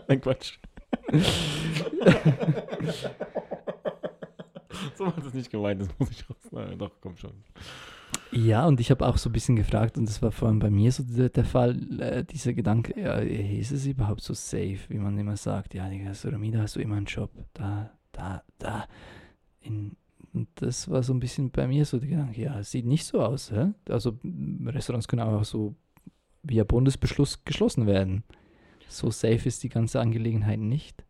[0.09, 0.59] Nein, Quatsch.
[4.96, 6.36] so hat es nicht gemeint, das muss ich raus.
[6.50, 7.44] Nein, doch, komm schon.
[8.32, 10.70] Ja, und ich habe auch so ein bisschen gefragt, und das war vor allem bei
[10.70, 14.98] mir so der, der Fall, äh, dieser Gedanke, ja, ist es überhaupt so safe, wie
[14.98, 18.86] man immer sagt, ja, die Gastronomie, da hast du immer einen Job, da, da, da.
[19.60, 19.96] In,
[20.32, 23.06] und das war so ein bisschen bei mir so der Gedanke, ja, es sieht nicht
[23.06, 23.52] so aus.
[23.52, 23.72] Hä?
[23.88, 24.18] Also
[24.66, 25.76] Restaurants können auch so
[26.42, 28.24] via Bundesbeschluss geschlossen werden.
[28.88, 31.04] So safe ist die ganze Angelegenheit nicht.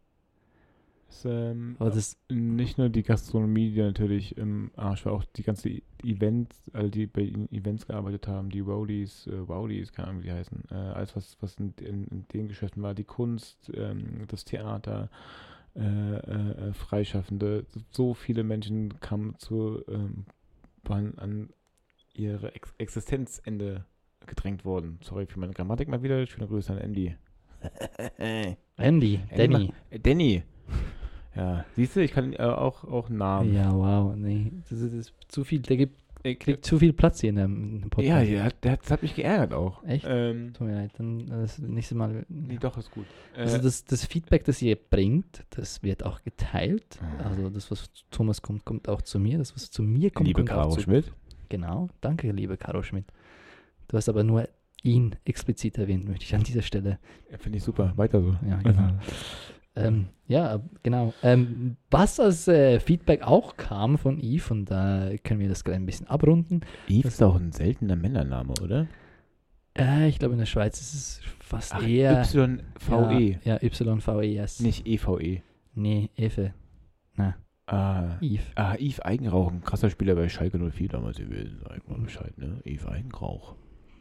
[1.24, 5.82] Ähm, Aber das nicht nur die Gastronomie, die natürlich im Arsch war, auch die ganze
[6.02, 10.32] Events, all die bei Events gearbeitet haben, die Rowdies, äh, Rowdies, keine Ahnung, wie die
[10.32, 14.44] heißen, äh, alles, was, was in, in, in, den Geschäften war, die Kunst, ähm, das
[14.44, 15.10] Theater,
[15.76, 20.26] äh, äh, äh Freischaffende, so viele Menschen kamen zu, ähm,
[20.84, 21.50] waren an
[22.14, 23.84] ihre Ex Existenzende
[24.26, 24.98] gedrängt worden.
[25.02, 26.26] Sorry für meine Grammatik mal wieder.
[26.26, 27.16] Schöne Grüße an Andy.
[28.76, 29.72] Andy, Danny.
[30.02, 30.42] Danny.
[31.36, 33.54] Ja, siehst du, ich kann äh, auch, auch Namen.
[33.54, 34.52] Ja, wow, nee.
[34.60, 37.80] Das ist, das ist zu viel, der gibt, kriegt zu viel Platz hier in dem,
[37.90, 38.06] Podcast.
[38.06, 39.82] Ja, ja der hat, das hat mich geärgert auch.
[39.84, 40.06] Echt?
[40.08, 42.24] Ähm, Tut mir leid, dann das nächste Mal.
[42.28, 43.06] Nee, doch, ist gut.
[43.36, 47.00] Also äh, das, das Feedback, das ihr bringt, das wird auch geteilt.
[47.02, 47.28] Ah.
[47.28, 49.38] Also das, was zu Thomas kommt, kommt auch zu mir.
[49.38, 51.12] Das, was zu mir kommt, liebe kommt Caro auch zu Schmidt.
[51.48, 53.06] Genau, danke, liebe Caro Schmidt.
[53.88, 54.48] Du hast aber nur
[54.82, 56.98] ihn explizit erwähnt, möchte ich an dieser Stelle.
[57.30, 57.92] Ja, Finde ich super.
[57.96, 58.36] Weiter so.
[58.48, 58.90] Ja, genau.
[59.76, 61.12] ähm, ja, genau.
[61.22, 65.76] Ähm, was als äh, Feedback auch kam von Eve, und da können wir das gleich
[65.76, 66.60] ein bisschen abrunden.
[66.88, 68.86] Eve ist auch ein seltener Männername, oder?
[69.76, 72.22] Äh, ich glaube, in der Schweiz ist es fast Ach, eher.
[72.22, 73.38] YVE.
[73.44, 74.60] Ja, ja YVE, yes.
[74.60, 75.42] Nicht EVE.
[75.74, 76.54] Nee, Efe.
[77.16, 77.34] Na.
[77.66, 78.44] Ah, Eve.
[78.54, 81.60] Ah, Eve Eigenrauch, ein krasser Spieler bei Schalke 04 damals gewesen.
[81.62, 82.60] Sag mal Bescheid, ne?
[82.64, 83.56] Eve Eigenrauch.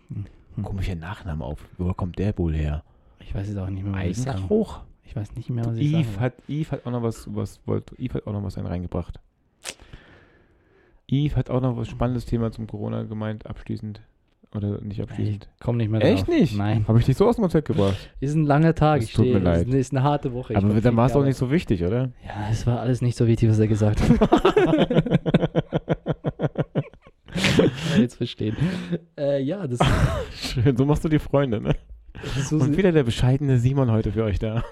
[0.10, 0.64] Hm.
[0.64, 1.66] Komischer Nachname auf.
[1.78, 2.84] Wo kommt der wohl her?
[3.20, 3.96] Ich weiß es auch nicht mehr.
[3.96, 4.82] Eigenrauch?
[5.04, 7.96] Ich weiß nicht mehr, was ich Eve hat, Eve hat auch noch was, was wollte,
[8.00, 9.20] Eve hat auch noch was reingebracht.
[11.08, 14.02] Eve hat auch noch was spannendes Thema zum Corona gemeint, abschließend.
[14.56, 15.50] Oder nicht abschließend?
[15.56, 16.10] Ich komm nicht mehr drauf.
[16.10, 16.56] Echt nicht?
[16.56, 16.88] Nein.
[16.88, 17.98] Habe ich dich so aus dem Konzept gebracht?
[18.20, 19.02] Ist ein langer Tag.
[19.02, 19.68] Das tut mir leid.
[19.68, 20.56] Ist, ist eine harte Woche.
[20.56, 22.12] Aber dann war es auch nicht so wichtig, oder?
[22.24, 24.10] Ja, es war alles nicht so wichtig, was er gesagt hat.
[27.98, 28.56] jetzt verstehen.
[29.18, 29.80] Äh, ja, das.
[30.36, 31.76] Schön, so machst du die Freunde, ne?
[32.52, 34.64] Und wieder der bescheidene Simon heute für euch da.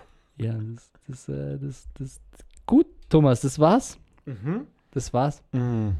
[0.41, 2.19] Ja, das, das, äh, das, das,
[2.65, 3.99] gut, Thomas, das war's.
[4.25, 4.65] Mhm.
[4.89, 5.43] Das war's.
[5.51, 5.97] Mhm.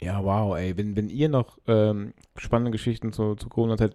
[0.00, 0.74] Ja, wow, ey.
[0.78, 3.94] Wenn, wenn ihr noch ähm, spannende Geschichten zu, zu Corona-Zeit.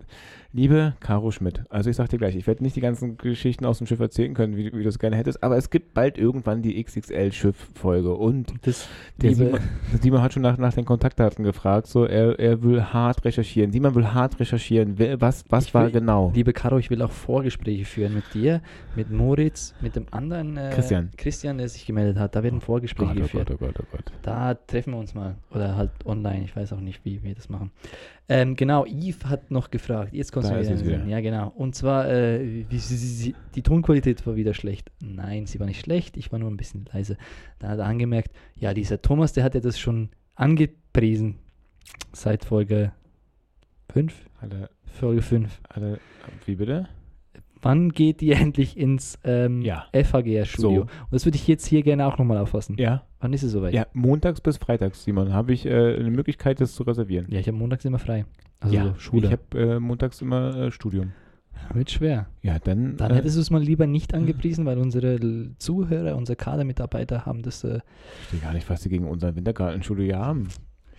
[0.53, 3.79] Liebe Caro Schmidt, also ich sag dir gleich, ich werde nicht die ganzen Geschichten aus
[3.79, 6.61] dem Schiff erzählen können, wie, wie du es gerne hättest, aber es gibt bald irgendwann
[6.61, 8.87] die XXL-Schiff-Folge und Das,
[9.17, 9.59] der Simon,
[10.01, 13.71] Simon hat schon nach, nach den Kontaktdaten gefragt, so er, er will hart recherchieren.
[13.73, 14.97] Simon will hart recherchieren.
[15.21, 16.31] Was was Ich war will- genau?
[16.33, 18.61] liebe Caro, ich will auch Vorgespräche führen mit dir,
[18.95, 21.09] mit Moritz, mit dem anderen äh, Christian.
[21.17, 22.35] Christian, der sich gemeldet hat.
[22.35, 23.49] Da werden Vorgespräche Gott, oh geführt.
[23.49, 24.11] Gott, oh Gott, oh Gott.
[24.23, 25.35] Da treffen wir uns mal.
[25.51, 26.45] Oder halt online.
[26.45, 27.71] Ich weiß auch nicht, wie wir das machen.
[28.31, 30.13] Ähm, genau, Yves hat noch gefragt.
[30.13, 30.85] Jetzt kommst Da du wieder.
[30.85, 31.05] wieder.
[31.05, 31.51] Ja, genau.
[31.55, 34.91] Und zwar, äh, sie, sie, die Tonqualität war wieder schlecht.
[35.01, 36.15] Nein, sie war nicht schlecht.
[36.15, 37.17] Ich war nur ein bisschen leise.
[37.57, 41.39] Da hat er angemerkt, ja, dieser Thomas, der hat ja das schon angepriesen.
[42.13, 42.91] Seit Folge
[43.91, 44.13] 5.
[44.41, 45.61] Alle, Folge 5.
[45.69, 45.99] alle,
[46.45, 46.87] wie bitte?
[47.61, 49.85] Wann geht ihr endlich ins ähm, Ja.
[49.93, 50.71] FHGR-Studio?
[50.71, 50.81] So.
[50.81, 52.75] Und das würde ich jetzt hier gerne auch nochmal auffassen.
[52.77, 53.73] Ja, Wann ist es soweit?
[53.73, 57.27] ja, montags bis freitags, Simon, habe ich äh, eine Möglichkeit, das zu reservieren.
[57.29, 58.25] Ja, ich habe montags immer frei.
[58.61, 59.27] Also ja, so Schule.
[59.27, 61.11] ich habe äh, montags immer äh, Studium.
[61.73, 62.27] Wird schwer.
[62.41, 62.95] Ja, dann.
[62.97, 65.19] Dann äh, hättest du es mal lieber nicht angepriesen, weil unsere
[65.57, 70.15] Zuhörer, unsere Kadermitarbeiter haben das, äh, ich verstehe gar nicht, was sie gegen unseren Wintergartenstudio
[70.17, 70.47] haben.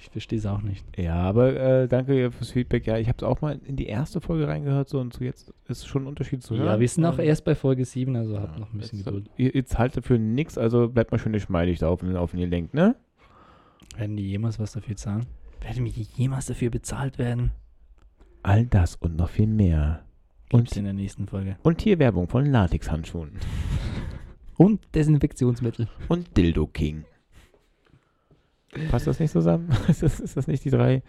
[0.02, 0.84] Ich verstehe es auch nicht.
[0.98, 2.86] Ja, aber äh, danke fürs Feedback.
[2.86, 5.52] Ja, ich habe es auch mal in die erste Folge reingehört so und so jetzt
[5.68, 6.66] ist schon ein Unterschied zu hören.
[6.66, 8.98] Ja, wir sind auch Ähm, erst bei Folge 7, also habt ja, noch ein bisschen
[9.00, 9.30] jetzt, Geduld.
[9.36, 12.48] Ihr, ihr zahlt dafür nichts, also bleibt mal schön geschmeidig da auf, den- auf den
[12.50, 12.96] Link, ne?
[13.96, 15.26] Werden die jemals was dafür zahlen?
[15.60, 17.50] Werden wir jemals dafür bezahlt werden?
[18.42, 20.04] All das und noch viel mehr.
[20.48, 21.56] Gibt's Und, in der nächsten Folge.
[21.62, 23.32] und hier Werbung von Latexhandschuhen.
[24.56, 25.88] Und Desinfektionsmittel.
[26.08, 27.04] Und Dildo King.
[28.90, 29.70] Passt das nicht zusammen?
[29.88, 31.02] ist, das, ist das nicht die drei,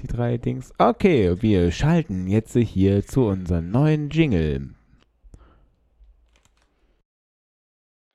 [0.00, 0.72] die drei Dings?
[0.78, 4.74] Okay, wir schalten jetzt hier zu unserem neuen Jingle.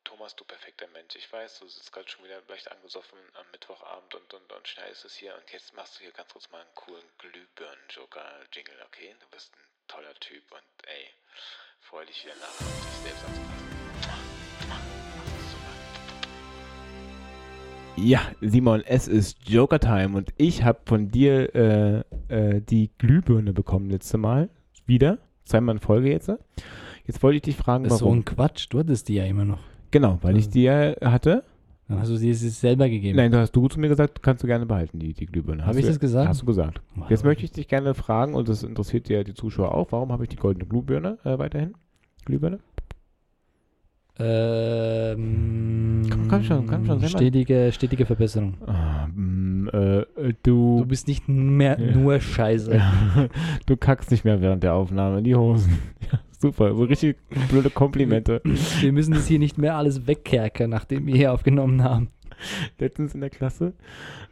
[0.05, 1.15] Thomas, du perfekter Mensch.
[1.17, 5.03] Ich weiß, du sitzt gerade schon wieder leicht angesoffen am Mittwochabend und, und, und schneidest
[5.03, 5.35] es hier.
[5.35, 9.15] Und jetzt machst du hier ganz kurz mal einen coolen Glühbirnen-Joker-Jingle, okay?
[9.19, 11.09] Du bist ein toller Typ und ey,
[11.81, 13.66] freu dich wieder nach dich selbst anzupassen.
[17.97, 23.89] Ja, Simon, es ist Joker-Time und ich habe von dir äh, äh, die Glühbirne bekommen
[23.89, 24.49] letzte Mal.
[24.85, 25.17] Wieder.
[25.45, 26.31] Zweimal in Folge jetzt.
[27.05, 28.19] Jetzt wollte ich dich fragen, Das ist so warum.
[28.19, 28.67] ein Quatsch.
[28.69, 29.59] Du hattest die ja immer noch.
[29.91, 31.43] Genau, weil ich Also- die ja hatte.
[31.87, 33.15] Dann hast du sie selber gegeben.
[33.15, 35.65] Nein, da hast du zu mir gesagt, kannst du gerne behalten, die, die Glühbirne.
[35.65, 36.27] Habe ich du- das gesagt?
[36.27, 36.81] Hast du gesagt.
[36.95, 37.09] Wow.
[37.09, 40.23] Jetzt möchte ich dich gerne fragen, und das interessiert ja die Zuschauer auch, warum habe
[40.23, 41.73] ich die goldene Glühbirne äh, weiterhin?
[42.25, 42.59] Glühbirne?
[44.19, 48.55] Ähm, Komm, komm schon, komm schon, stetige, stetige Verbesserung.
[49.13, 50.05] Mm, äh,
[50.43, 51.95] du, Du bist nicht mehr Ja.
[51.95, 52.81] nur scheiße.
[53.65, 55.77] du kackst nicht mehr während der Aufnahme in die Hosen.
[56.11, 57.17] Ja, super, so richtig
[57.49, 58.41] blöde Komplimente.
[58.79, 62.09] Wir müssen das hier nicht mehr alles wegkerkern, nachdem wir hier aufgenommen haben.
[62.79, 63.73] Letztens in der Klasse,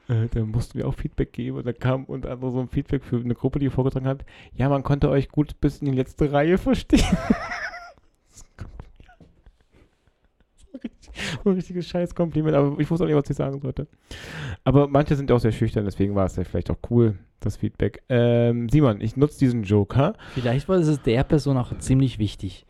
[0.07, 3.03] äh, da mussten wir auch Feedback geben und da kam unter anderem so ein Feedback
[3.03, 4.23] für eine Gruppe, die vorgetragen hat.
[4.53, 7.03] Ja, man konnte euch gut bis in die letzte Reihe verstehen.
[10.71, 11.04] So richtig- so
[11.45, 13.87] ein richtiges Scheißkompliment, aber ich wusste auch nicht, was ich sagen sollte.
[14.63, 18.03] Aber manche sind auch sehr schüchtern, deswegen war es ja vielleicht auch cool, das Feedback.
[18.09, 20.13] Ähm, Simon, ich nutze diesen Joker.
[20.33, 22.65] Vielleicht war es der Person auch ziemlich wichtig.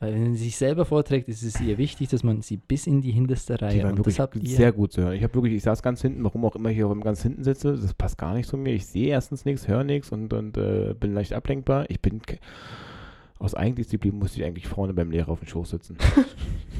[0.00, 3.00] Weil wenn sie sich selber vorträgt, ist es ihr wichtig, dass man sie bis in
[3.00, 5.14] die hinterste Die Reihe waren und wirklich sehr gut zu hören.
[5.14, 7.76] Ich habe wirklich, ich saß ganz hinten, warum auch immer ich hier ganz hinten sitze,
[7.76, 8.74] das passt gar nicht zu mir.
[8.74, 11.86] Ich sehe erstens nichts, höre nichts und, und äh, bin leicht ablenkbar.
[11.90, 12.20] Ich bin
[13.40, 15.96] aus Eigendisziplin musste ich eigentlich vorne beim Lehrer auf dem Schoß sitzen.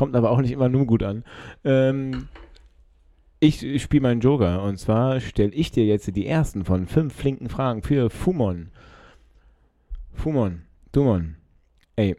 [0.00, 1.24] Kommt aber auch nicht immer nur gut an.
[1.62, 2.28] Ähm,
[3.38, 7.14] ich, ich spiele meinen Joker und zwar stelle ich dir jetzt die ersten von fünf
[7.14, 8.70] flinken Fragen für Fumon.
[10.14, 11.36] Fumon, Dumon.
[11.96, 12.16] Ey,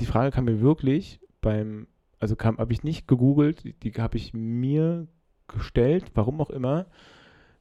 [0.00, 1.86] die Frage kam mir wirklich beim,
[2.18, 5.06] also kam, habe ich nicht gegoogelt, die, habe ich mir
[5.46, 6.86] gestellt, warum auch immer.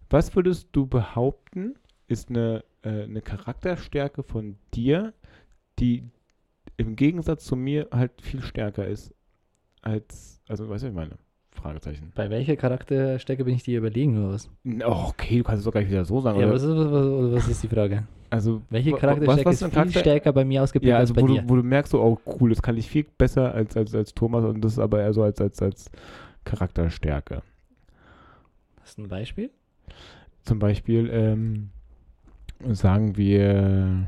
[0.09, 1.75] Was würdest du behaupten,
[2.07, 5.13] ist eine, äh, eine Charakterstärke von dir,
[5.77, 6.09] die
[6.81, 9.13] im Gegensatz zu mir halt viel stärker ist
[9.81, 11.17] als, also weißt du, was ich meine?
[11.53, 12.11] Fragezeichen.
[12.15, 14.49] Bei welcher Charakterstärke bin ich dir überlegen oder was?
[14.85, 16.39] Oh, okay, du kannst es doch gleich wieder so sagen.
[16.39, 16.55] Ja, oder?
[16.55, 18.03] was ist, was, was, was ist die Frage?
[18.29, 21.09] also, Welche Charakterstärke was ist für ein viel Charakter- stärker bei mir ausgeprägt Ja, als
[21.11, 21.41] also bei wo dir?
[21.41, 24.13] du, wo du merkst, so, oh cool, das kann ich viel besser als, als, als
[24.13, 25.91] Thomas und das ist aber eher so als, als, als
[26.45, 27.41] Charakterstärke.
[28.81, 29.51] Hast du ein Beispiel?
[30.43, 31.69] Zum Beispiel ähm,
[32.73, 34.07] sagen wir,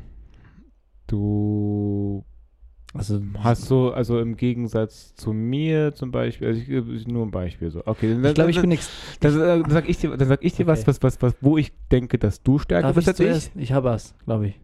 [1.06, 2.24] du
[2.96, 7.32] Also hast so, also im Gegensatz zu mir zum Beispiel, also ich, ich, nur ein
[7.32, 7.82] Beispiel so.
[7.84, 8.88] Okay, dann, ich glaube, ich bin ex
[9.18, 10.86] dann, dann, sag ich dir, dann sag ich dir was, Okay.
[10.88, 13.26] was, was, was, wo ich denke, dass du stärker Darf bist ich als ich.
[13.26, 13.50] zuerst?
[13.56, 14.60] Ich habe was, glaube ich.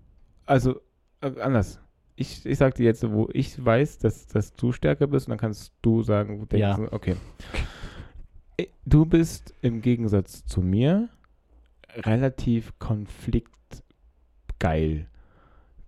[0.47, 0.81] Also,
[1.23, 1.81] äh, anders.
[2.15, 5.39] Ich, ich sag dir jetzt, wo ich weiß, dass, dass du stärker bist, und dann
[5.39, 6.79] kannst du sagen, du denkst, Ja.
[6.93, 7.17] okay.
[8.85, 11.09] du bist im Gegensatz zu mir
[11.97, 15.07] relativ konfliktgeil.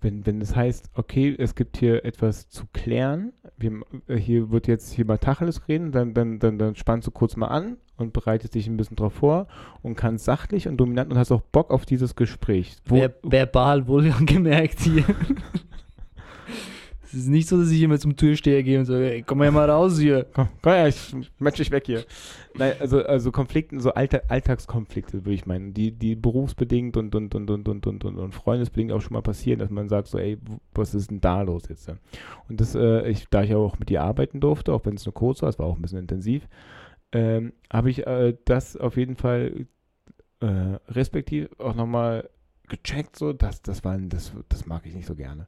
[0.03, 4.67] Wenn, wenn das heißt, okay, es gibt hier etwas zu klären, wir, äh, hier wird
[4.67, 8.13] jetzt hier mal Tacheles reden, dann, dann, dann, dann spannst du kurz mal an und
[8.13, 9.47] bereitest dich ein bisschen drauf vor
[9.83, 12.77] und kannst sachlich und dominant und hast auch Bock auf dieses Gespräch.
[12.85, 15.05] Wo, Ver verbal wohl gemerkt hier.
[17.13, 19.71] Es ist nicht so, dass ich immer zum Türsteher gehe und sage, ey, komm mal
[19.71, 20.25] raus hier.
[20.33, 22.05] Komm, komm her, ich match dich weg hier.
[22.55, 27.35] Nein, also, also Konflikte, so Allta Alltagskonflikte, würde ich meinen, die, die berufsbedingt und, und,
[27.35, 30.17] und, und, und, und, und, und freundesbedingt auch schon mal passieren, dass man sagt so,
[30.17, 30.39] ey,
[30.75, 31.91] was ist denn da los jetzt?
[32.49, 35.13] Und das, äh, ich, da ich auch mit dir arbeiten durfte, auch wenn es nur
[35.13, 36.49] kurz war, es war auch ein bisschen intensiv,
[37.13, 39.67] ähm, habe ich äh, das auf jeden Fall
[40.41, 40.47] äh,
[40.89, 42.31] respektiv auch nochmal
[42.69, 45.47] gecheckt, so, das, das war, das, das mag ich nicht so gerne.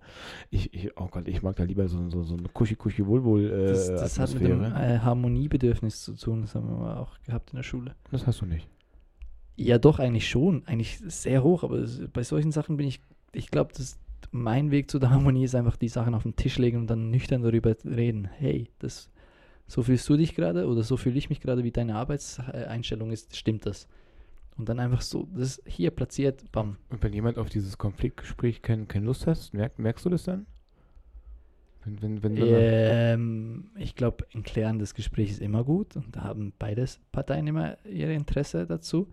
[0.51, 3.67] Ich, ich oh Gott, ich mag da lieber so, so, so eine Kuschi-Kuschi wohl äh,
[3.69, 7.57] Das, das hat mit dem äh, Harmoniebedürfnis zu tun, das haben wir auch gehabt in
[7.57, 7.95] der Schule.
[8.11, 8.69] Das hast du nicht.
[9.57, 10.67] Ja, doch, eigentlich schon.
[10.67, 13.01] Eigentlich sehr hoch, aber es, bei solchen Sachen bin ich,
[13.33, 13.99] ich glaube, dass
[14.31, 17.11] mein Weg zu der Harmonie ist einfach die Sachen auf den Tisch legen und dann
[17.11, 18.29] nüchtern darüber reden.
[18.39, 19.09] Hey, das,
[19.67, 23.37] so fühlst du dich gerade oder so fühle ich mich gerade, wie deine Arbeitseinstellung ist,
[23.37, 23.87] stimmt das?
[24.57, 26.77] Und dann einfach so, das hier platziert, bam.
[26.89, 30.47] Und wenn jemand auf dieses Konfliktgespräch keine, keine Lust hat, merk, merkst du das dann?
[31.85, 36.53] Wenn, wenn, wenn ähm, ich glaube, ein klärendes Gespräch ist immer gut und da haben
[36.59, 39.09] beide Parteien immer ihr Interesse dazu.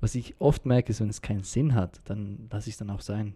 [0.00, 2.90] Was ich oft merke, ist, wenn es keinen Sinn hat, dann lasse ich es dann
[2.90, 3.34] auch sein.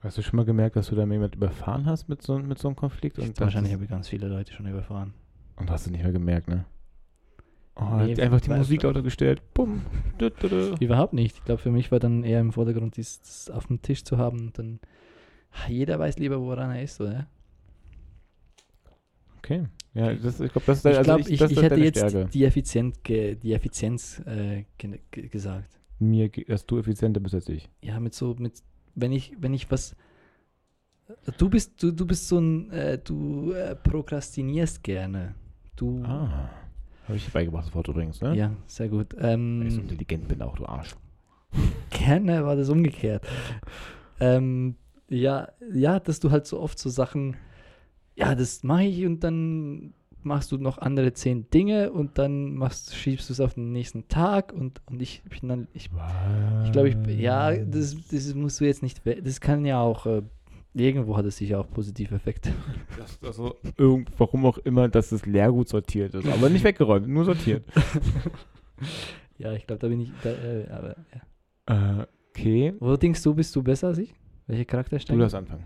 [0.00, 2.68] Hast du schon mal gemerkt, dass du da jemand überfahren hast mit so, mit so
[2.68, 3.18] einem Konflikt?
[3.18, 5.14] Und wahrscheinlich habe ich ganz viele Leute schon überfahren.
[5.56, 6.66] Und hast du nicht mehr gemerkt, ne?
[7.78, 9.42] Oh, nee, einfach die Musik lauter gestellt.
[9.52, 9.82] Bumm.
[10.80, 11.36] Überhaupt nicht.
[11.36, 14.40] Ich glaube, für mich war dann eher im Vordergrund, das auf dem Tisch zu haben
[14.40, 14.80] und dann.
[15.68, 17.26] Jeder weiß lieber, woran er ist, oder?
[19.38, 19.66] Okay.
[19.94, 22.28] Ja, das, ich glaube, das ist ich also glaub, ich, ich, ich hätte jetzt Stärke.
[22.30, 24.64] die, Effizienz, die Effizienz äh,
[25.10, 25.78] gesagt.
[25.98, 27.70] Mir, dass du effizienter bist als ich.
[27.82, 28.62] Ja, mit so, mit,
[28.94, 29.96] wenn ich, wenn ich was.
[31.38, 35.34] Du bist, du, du bist so ein, äh, du äh, prokrastinierst gerne.
[35.76, 36.02] Du.
[36.04, 36.50] Ah.
[37.06, 38.36] Habe ich beigebracht, das Wort übrigens, ne?
[38.36, 39.14] Ja, sehr gut.
[39.18, 40.96] Ähm, Weil ich so intelligent bin auch, du Arsch.
[41.90, 43.26] Gerne war das umgekehrt.
[44.20, 44.76] ähm,
[45.08, 47.36] ja, ja, dass du halt so oft so Sachen,
[48.16, 52.96] ja, das mache ich und dann machst du noch andere zehn Dinge und dann machst,
[52.96, 55.88] schiebst du es auf den nächsten Tag und, und ich bin dann, ich,
[56.64, 60.22] ich glaube, ich, ja, das, das musst du jetzt nicht, das kann ja auch äh,
[60.76, 62.52] Irgendwo hat es sicher auch positive Effekte.
[62.98, 66.26] Das, also, irgend, warum auch immer, dass das Leergut sortiert ist.
[66.28, 67.64] Aber nicht weggeräumt, nur sortiert.
[69.38, 70.12] ja, ich glaube, da bin ich.
[70.22, 70.96] Da, äh, aber,
[71.68, 72.00] ja.
[72.00, 72.74] äh, okay.
[72.78, 74.14] Wo denkst du, bist du besser als ich?
[74.46, 75.16] Welche Charakterstärke?
[75.16, 75.64] Du darfst anfangen.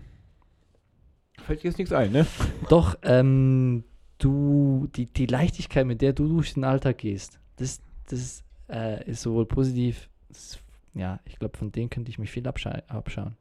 [1.39, 2.27] Fällt dir jetzt nichts ein, ne?
[2.69, 3.85] Doch, ähm,
[4.19, 9.23] du, die, die Leichtigkeit, mit der du durch den Alltag gehst, das, das äh, ist
[9.23, 10.59] sowohl positiv, das,
[10.95, 13.37] ja, ich glaube, von denen könnte ich mich viel abscha abschauen.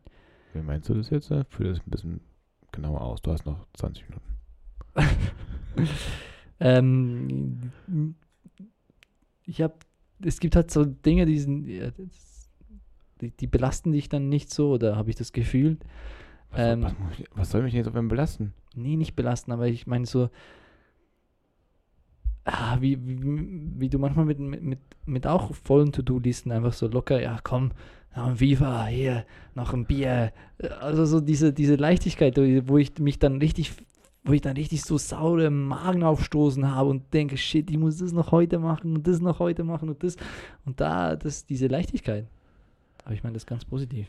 [0.53, 1.27] Wie meinst du das jetzt?
[1.27, 2.21] Führ das ein bisschen
[2.71, 3.21] genauer aus.
[3.21, 4.29] Du hast noch 20 Minuten.
[6.59, 7.71] ähm,
[9.45, 9.75] ich habe,
[10.23, 11.65] es gibt halt so Dinge, die, sind,
[13.21, 15.77] die, die, belasten dich dann nicht so, oder habe ich das Gefühl.
[16.51, 16.93] Was, ähm, was,
[17.35, 18.53] was, soll mich jetzt auf einmal belasten?
[18.75, 20.29] Nee, nicht belasten, aber ich meine so,
[22.43, 27.21] ah, wie, wie, wie, du manchmal mit, mit, mit auch vollen To-Do-Listen einfach so locker,
[27.21, 27.71] ja komm,
[28.15, 30.31] noch ein Viva, hier, noch ein Bier.
[30.81, 33.73] Also so diese, diese Leichtigkeit, wo ich mich dann richtig,
[34.23, 38.11] wo ich dann richtig so saure Magen aufstoßen habe und denke, shit, ich muss das
[38.11, 40.17] noch heute machen und das noch heute machen und das.
[40.65, 42.27] Und da, das, diese Leichtigkeit.
[43.05, 44.07] Aber ich meine das ganz positiv.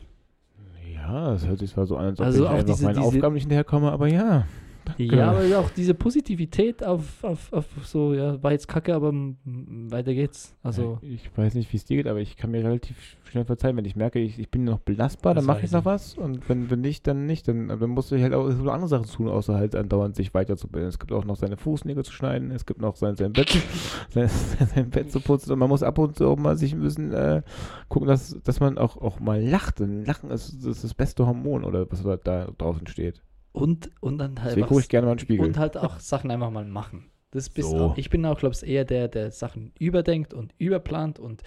[0.93, 3.07] Ja, das hört sich zwar so an, als ob also ich einfach diese, meinen diese,
[3.07, 4.45] Aufgaben nicht hinterherkomme, aber ja.
[4.85, 5.15] Danke.
[5.15, 9.13] Ja, aber auch diese Positivität auf, auf, auf so, ja, war jetzt kacke, aber
[9.43, 10.55] weiter geht's.
[10.63, 10.99] Also.
[11.01, 13.85] Ich weiß nicht, wie es dir geht, aber ich kann mir relativ schnell verzeihen, wenn
[13.85, 16.69] ich merke, ich, ich bin noch belastbar, das dann mache ich noch was und wenn,
[16.69, 17.47] wenn nicht, dann nicht.
[17.47, 20.89] Dann, dann musst du halt auch so andere Sachen tun, außer halt andauernd sich weiterzubilden.
[20.89, 23.49] Es gibt auch noch seine Fußnägel zu schneiden, es gibt noch sein, sein Bett,
[24.09, 24.29] sein,
[24.75, 27.13] sein Bett zu putzen und man muss ab und zu auch mal sich ein bisschen
[27.13, 27.41] äh,
[27.87, 29.79] gucken, dass, dass man auch, auch mal lacht.
[29.79, 33.21] Denn Lachen ist, ist das beste Hormon oder was da draußen steht.
[33.53, 34.51] Und, und dann halt.
[34.51, 35.45] Deswegen gucke ich gerne mal einen Spiegel.
[35.45, 37.11] Und halt auch Sachen einfach mal machen.
[37.31, 37.77] Das bist so.
[37.77, 41.43] auch, ich bin auch, glaube ich, eher der, der Sachen überdenkt und überplant und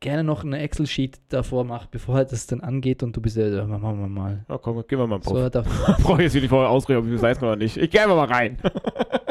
[0.00, 3.46] gerne noch eine Excel-Sheet davor macht, bevor halt das dann angeht und du bist ja,
[3.46, 4.44] ja machen wir mal.
[4.48, 5.50] Ja, komm, gehen wir mal drauf.
[5.52, 5.62] So,
[6.02, 7.76] Brauche ich jetzt hier nicht vorher ausreden, ob ich das weiß oder nicht.
[7.76, 8.58] Ich gehe einfach mal rein.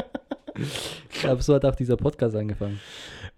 [0.56, 2.80] ich glaube, so hat auch dieser Podcast angefangen.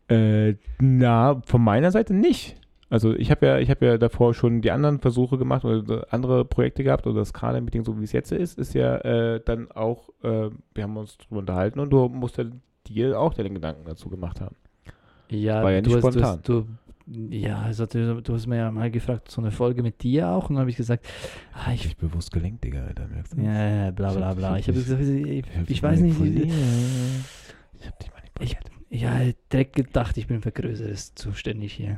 [0.08, 2.56] Äh, na, von meiner Seite nicht.
[2.94, 6.46] Also ich habe ja, ich habe ja davor schon die anderen Versuche gemacht oder andere
[6.46, 10.10] Projekte gehabt oder das Kader-Meeting, so wie es jetzt ist, ist ja äh, dann auch,
[10.22, 12.46] äh, wir haben uns darüber unterhalten und du musst ja
[12.86, 14.56] dir auch den Gedanken dazu gemacht haben.
[15.32, 16.38] Ja, War ja du, nicht hast, du, spontan.
[16.38, 16.68] hast, du,
[17.32, 20.50] ja, also du, du hast mir ja mal gefragt, so eine Folge mit dir auch.
[20.50, 21.04] Und dann habe ich gesagt,
[21.54, 23.08] ah, ich, Ich bewusst gelenkt, Digga, Alter.
[23.08, 23.42] Merkst du?
[23.42, 24.58] ja, ja, bla bla bla.
[24.60, 26.54] Ich habe gesagt, ich, Ich, ich dich weiß nicht, ich,
[27.80, 28.60] Ich hab dich manipuliert.
[28.92, 29.20] ja,
[29.52, 31.98] direkt gedacht, ich bin für Größeres zuständig hier.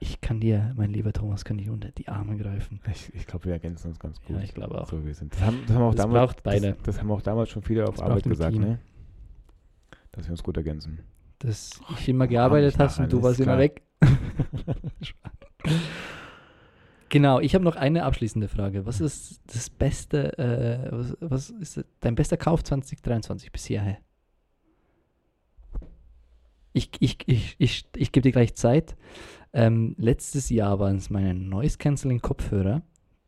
[0.00, 2.80] Ich kann dir, mein lieber Thomas, kann ich unter die Arme greifen.
[2.92, 4.36] Ich, ich glaube, wir ergänzen uns ganz gut.
[4.36, 4.88] Ja, ich glaube auch.
[4.88, 5.34] So wir sind.
[5.34, 6.36] Das haben, das haben auch Das damals.
[6.42, 8.78] Das, das haben auch damals schon viele auf Das Arbeit gesagt, ne?
[10.12, 11.00] Dass wir uns gut ergänzen.
[11.40, 13.82] Dass ich immer gearbeitet hast nach, und du warst immer weg.
[17.08, 18.86] genau, ich habe noch eine abschließende Frage.
[18.86, 23.98] Was ist das Beste, äh, was, was ist dein bester Kauf 2023 bis hierher?
[26.72, 28.96] Ich, ich, ich, ich, ich gebe dir gleich Zeit.
[29.52, 32.82] Ähm, letztes Jahr waren es meine Noise Cancelling Kopfhörer.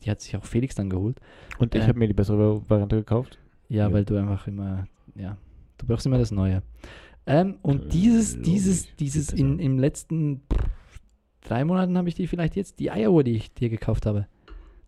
[0.04, 1.20] Die hat sich auch Felix dann geholt.
[1.58, 1.86] Und ich Äh.
[1.88, 3.38] habe mir die bessere Variante gekauft.
[3.68, 3.92] Ja, Ja.
[3.92, 5.36] weil du einfach immer, ja,
[5.78, 6.62] du brauchst immer das Neue.
[7.26, 8.96] Ähm, und Äh, dieses, dieses, logisch.
[8.98, 10.42] dieses in, im letzten
[11.42, 14.26] drei Monaten habe ich die vielleicht jetzt, die Eieruhr, die ich dir gekauft habe,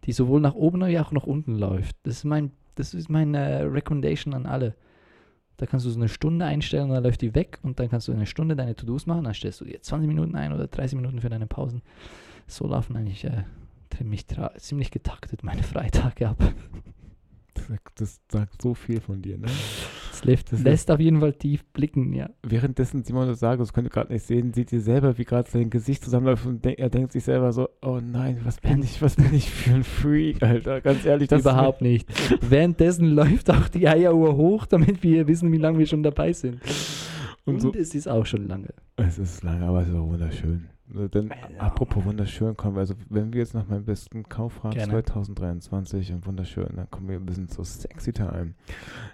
[0.05, 1.97] die sowohl nach oben wie auch nach unten läuft.
[2.05, 4.75] Das ist mein, das ist meine Recommendation an alle.
[5.57, 8.09] Da kannst du so eine Stunde einstellen und dann läuft die weg und dann kannst
[8.09, 10.97] du eine Stunde deine To-Dos machen, dann stellst du dir 20 Minuten ein oder 30
[10.97, 11.83] Minuten für deine Pausen.
[12.47, 13.45] So laufen eigentlich äh,
[13.97, 14.27] ziemlich,
[14.57, 16.43] ziemlich getaktet meine Freitage ab.
[17.97, 19.47] Das, sagt so viel von dir, ne?
[20.11, 22.31] Das lässt, Das lässt auf jeden Fall tief blicken, ja.
[22.43, 25.49] Währenddessen Simon das sagt, das könnt ihr gerade nicht sehen, seht ihr selber, wie gerade
[25.51, 29.01] sein Gesicht zusammenläuft und denk, er denkt sich selber so, oh nein, was bin ich,
[29.03, 31.29] was bin ich für ein Freak, Alter, ganz ehrlich.
[31.29, 32.09] Das ist Überhaupt nicht.
[32.49, 36.61] Währenddessen läuft auch die Eieruhr hoch, damit wir wissen, wie lange wir schon dabei sind.
[37.45, 38.69] Und Und, so- es ist auch schon lange.
[38.97, 40.69] Es ist lange, aber es ist auch wunderschön.
[40.95, 41.61] Also Denn, Ja.
[41.61, 44.93] apropos wunderschön, kommen wir, also wenn wir jetzt nach meinem besten Kauf fragen, Gerne.
[44.93, 48.55] 2023 und wunderschön, dann kommen wir ein bisschen zu Sexy Time.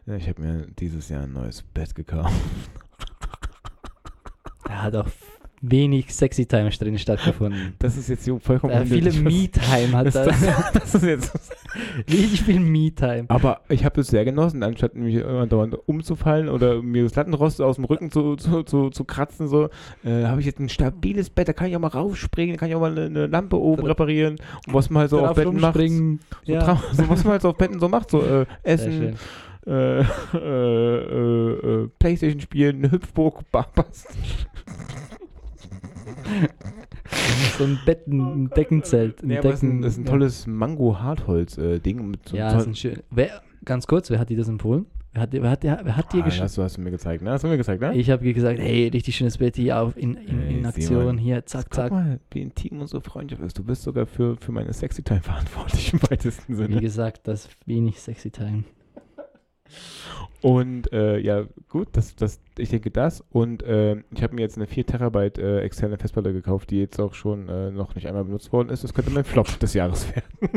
[0.07, 2.35] Ich habe mir dieses Jahr ein neues Bett gekauft.
[4.64, 5.07] Da hat auch
[5.61, 7.74] wenig Sexy Time drin stattgefunden.
[7.78, 9.12] Das ist jetzt vollkommen Da viele.
[9.12, 10.24] Me-Time hat das, da.
[10.24, 11.32] das, das ist jetzt
[12.11, 13.26] Richtig viel Me-Time.
[13.28, 17.61] Aber ich habe es sehr genossen, anstatt mich immer dauernd umzufallen oder mir das Lattenrost
[17.61, 19.68] aus dem Rücken zu, zu, zu, zu kratzen, so,
[20.04, 22.68] äh, habe ich jetzt ein stabiles Bett, da kann ich auch mal raufspringen, da kann
[22.68, 24.36] ich auch mal eine, eine Lampe oben reparieren
[24.66, 25.76] und was man halt so auf Betten macht.
[25.78, 26.18] So.
[26.44, 26.80] Ja.
[26.92, 29.16] so was man halt so auf Betten so macht, so äh, Essen,
[29.66, 30.04] äh, äh,
[30.34, 34.06] äh, äh, Playstation spielen, eine Hüpfburg, Barbas.
[37.59, 39.22] So ein Betten, ein Deckenzelt.
[39.22, 42.57] Ein Nee, aber das ist ein, Decken, das ist ein tolles Mango-Hartholz-Ding mit so Ja,
[42.59, 43.01] ist ein schön.
[43.11, 44.87] Wer, ganz kurz, wer hat dir das empfohlen?
[45.12, 46.91] Wer hat, dir- wer hat, dir- wer hat dir ah, hast, du, hast du mir
[46.91, 47.31] gezeigt, ne?
[47.31, 47.95] Hast du mir gezeigt, ne?
[47.97, 51.18] Ich habe gesagt, hey, richtig schönes Bett hier auf, in, in, Hey, in Aktion, Simon.
[51.18, 51.91] hier, zack, Guck zack.
[51.93, 53.59] mal, wie intim unsere Freundschaft ist.
[53.59, 56.81] Du bist sogar für, für meine Sexy Time verantwortlich im weitesten Wie Sinne.
[56.81, 58.64] gesagt, das wenig Sexy Time.
[60.41, 63.24] Und äh, ja, gut, das, das, ich denke das.
[63.31, 67.01] Und äh, ich habe mir jetzt eine 4 Terabyte äh, externe Festplatte gekauft, die jetzt
[67.01, 68.85] auch schon äh, noch nicht einmal benutzt worden ist.
[68.85, 70.29] Das könnte mein Flop des Jahres werden.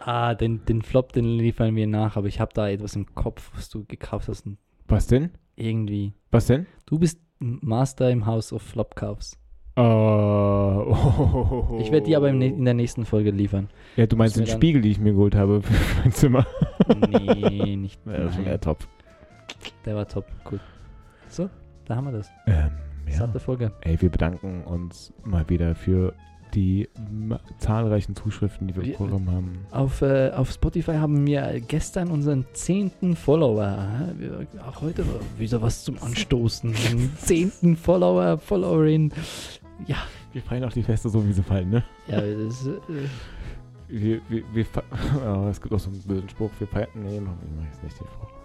[0.00, 3.50] Ah, den, den Flop, den liefern wir nach, aber ich habe da etwas im Kopf,
[3.54, 4.48] was du gekauft hast.
[4.86, 5.32] Was denn?
[5.54, 6.14] Irgendwie.
[6.30, 6.66] Was denn?
[6.86, 9.38] Du bist Master im House of Flop-Kaufs.
[9.78, 13.68] Äh, oh, Ich werde die aber in der nächsten Folge liefern.
[13.96, 15.72] Ja, du meinst den Spiegel, die ich mir geholt habe für
[16.02, 16.46] mein Zimmer.
[17.10, 18.00] Nee, nicht.
[18.06, 18.78] Ja, das eher top.
[19.84, 20.24] Der war top.
[20.50, 20.60] Cool.
[21.28, 21.48] So,
[21.84, 22.30] da haben wir das.
[22.46, 22.70] Ähm,
[23.10, 23.28] ja.
[23.38, 23.72] Folge.
[23.82, 26.12] Ey, wir bedanken uns mal wieder für
[26.54, 26.88] die
[27.58, 29.58] zahlreichen Zuschriften, die wir Wir- bekommen haben.
[29.70, 33.76] Auf, äh, auf Spotify haben wir gestern unseren zehnten Follower.
[34.16, 36.72] Wir, auch heute war wieder was zum Anstoßen.
[36.90, 39.12] Den zehnten Follower, Followerin.
[39.86, 39.96] Ja,
[40.32, 41.84] Wir feiern auch die Feste so, wie sie fallen, ne?
[42.08, 42.78] ja, das, äh,
[43.88, 44.66] Wir, wir, wir
[45.26, 47.82] oh, es gibt auch so einen blöden Spruch, wir feiern, nee, mach, ich mach jetzt
[47.82, 48.38] nicht den Spruch.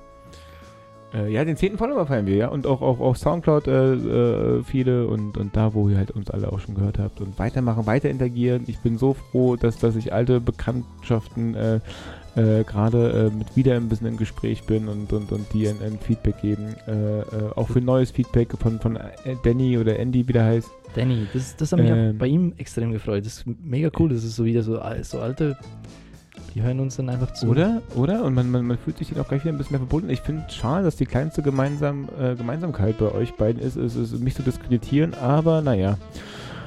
[1.13, 1.77] Äh, ja, den 10.
[1.77, 2.47] Follower feiern wir, ja.
[2.47, 6.31] Und auch, auch auf Soundcloud äh, äh, viele und, und da, wo ihr halt uns
[6.31, 7.21] alle auch schon gehört habt.
[7.21, 8.63] Und weitermachen, weiter interagieren.
[8.67, 11.79] Ich bin so froh, dass, dass ich alte Bekanntschaften äh,
[12.35, 15.77] äh, gerade äh, mit wieder ein bisschen im Gespräch bin und, und, und die ein,
[15.83, 16.75] ein Feedback geben.
[17.55, 18.97] Auch für neues Feedback von, von
[19.43, 20.71] Danny oder Andy, wie der heißt.
[20.95, 22.17] Danny, das, das hat mich Ähm.
[22.17, 23.25] bei ihm extrem gefreut.
[23.25, 24.09] Das ist mega cool.
[24.09, 25.57] Das ist so wieder so, so alte,
[26.53, 27.47] die hören uns dann einfach zu.
[27.47, 27.81] Oder?
[27.95, 28.23] Oder?
[28.23, 30.09] Und man, man, man fühlt sich dann auch gleich wieder ein bisschen mehr verbunden.
[30.09, 33.95] Ich finde es schade, dass die kleinste gemeinsam, äh, Gemeinsamkeit bei euch beiden ist, ist,
[33.95, 35.97] ist mich zu diskreditieren, aber naja.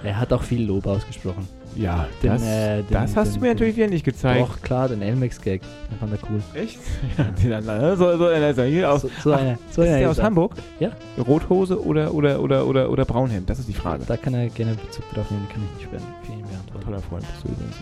[0.02, 1.48] Er hat auch viel Lob ausgesprochen.
[1.76, 4.40] Ja, Den, das, äh, den- das hast den- du mir natürlich wieder nicht gezeigt.
[4.40, 5.60] Doch, klar, den Elmex-Gag.
[5.62, 6.42] Den fand er cool.
[6.54, 6.78] Echt?
[7.18, 7.24] Ja,
[7.60, 10.22] den so, so, so, hier aus, So, so Ach, einer, so ist einer der aus.
[10.22, 10.54] Hamburg?
[10.80, 10.90] Ja.
[11.26, 13.48] Rothose oder, oder, oder, oder, oder Braunhemd?
[13.50, 14.04] Das ist die Frage.
[14.06, 16.84] Da kann er gerne Bezug drauf nehmen, kann ich nicht für, für ihn beantworten.
[16.84, 17.76] Toller Freund bist du übrigens.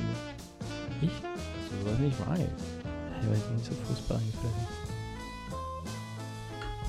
[1.00, 1.08] Ich?
[1.08, 2.40] Dass du das nicht weißt.
[3.22, 4.66] Ich weiß nicht so Fußball angefressen.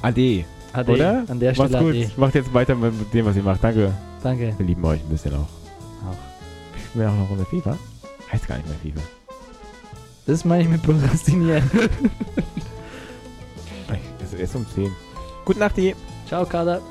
[0.01, 0.45] Ade.
[0.74, 0.91] Ade.
[0.91, 1.24] Oder?
[1.28, 1.95] An der Macht's Stelle gut.
[1.95, 2.12] Ade.
[2.18, 3.64] Macht jetzt weiter mit dem, was ihr macht.
[3.64, 3.91] Danke.
[4.22, 4.53] Danke.
[4.58, 5.34] Wir lieben euch ein bisschen.
[5.36, 5.64] Auch.
[6.96, 7.78] Spielen wir auch noch Runde FIFA?
[8.32, 9.06] Heißt gar nicht mehr FIFA.
[10.28, 11.70] Das meine ich mit Prokrastinieren.
[14.24, 14.91] Es ist um 10.
[15.43, 15.93] Gute Nacht, die.
[16.26, 16.82] Ciao, Kader.